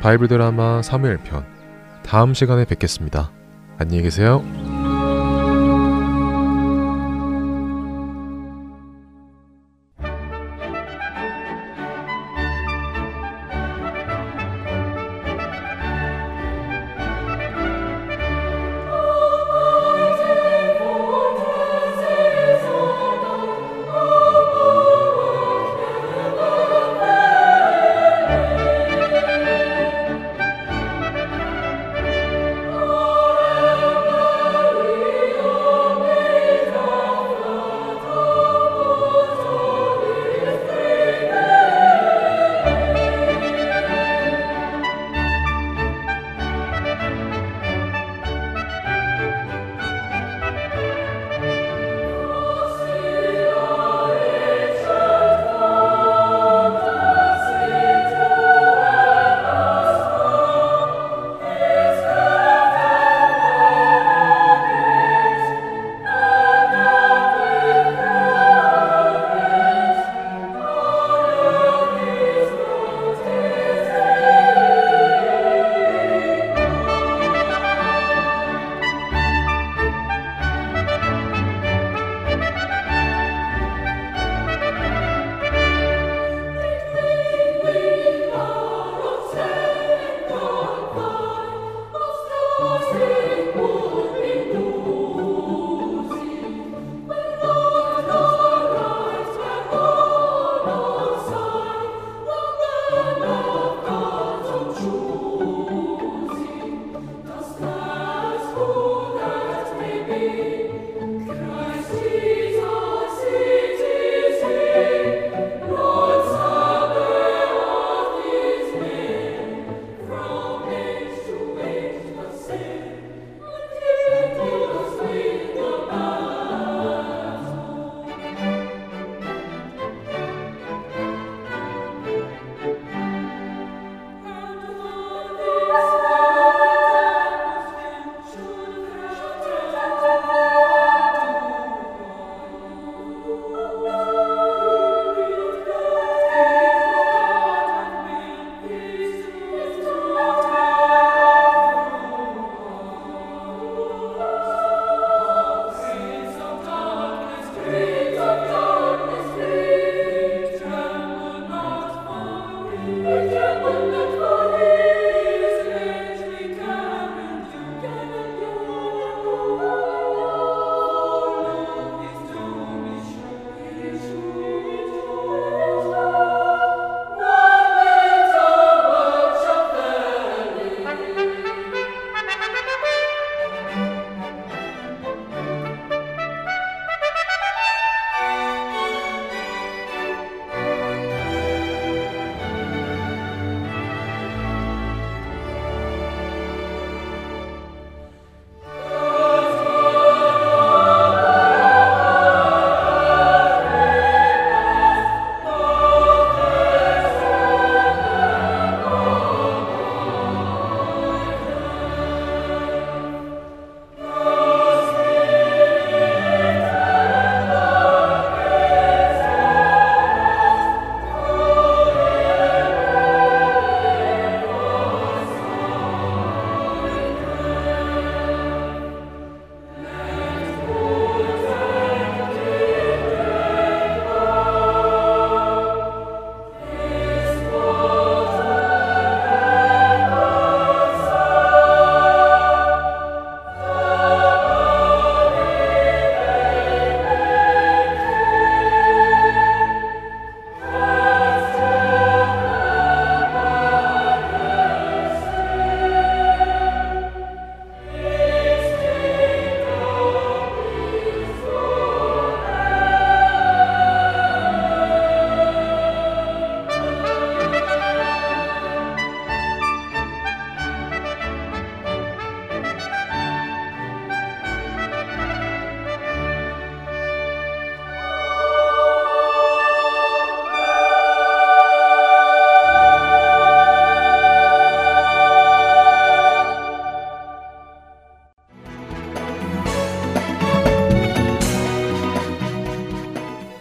[0.00, 1.44] 바이블 드라마 3일 편
[2.04, 3.30] 다음 시간에 뵙겠습니다.
[3.78, 4.44] 안녕히 계세요.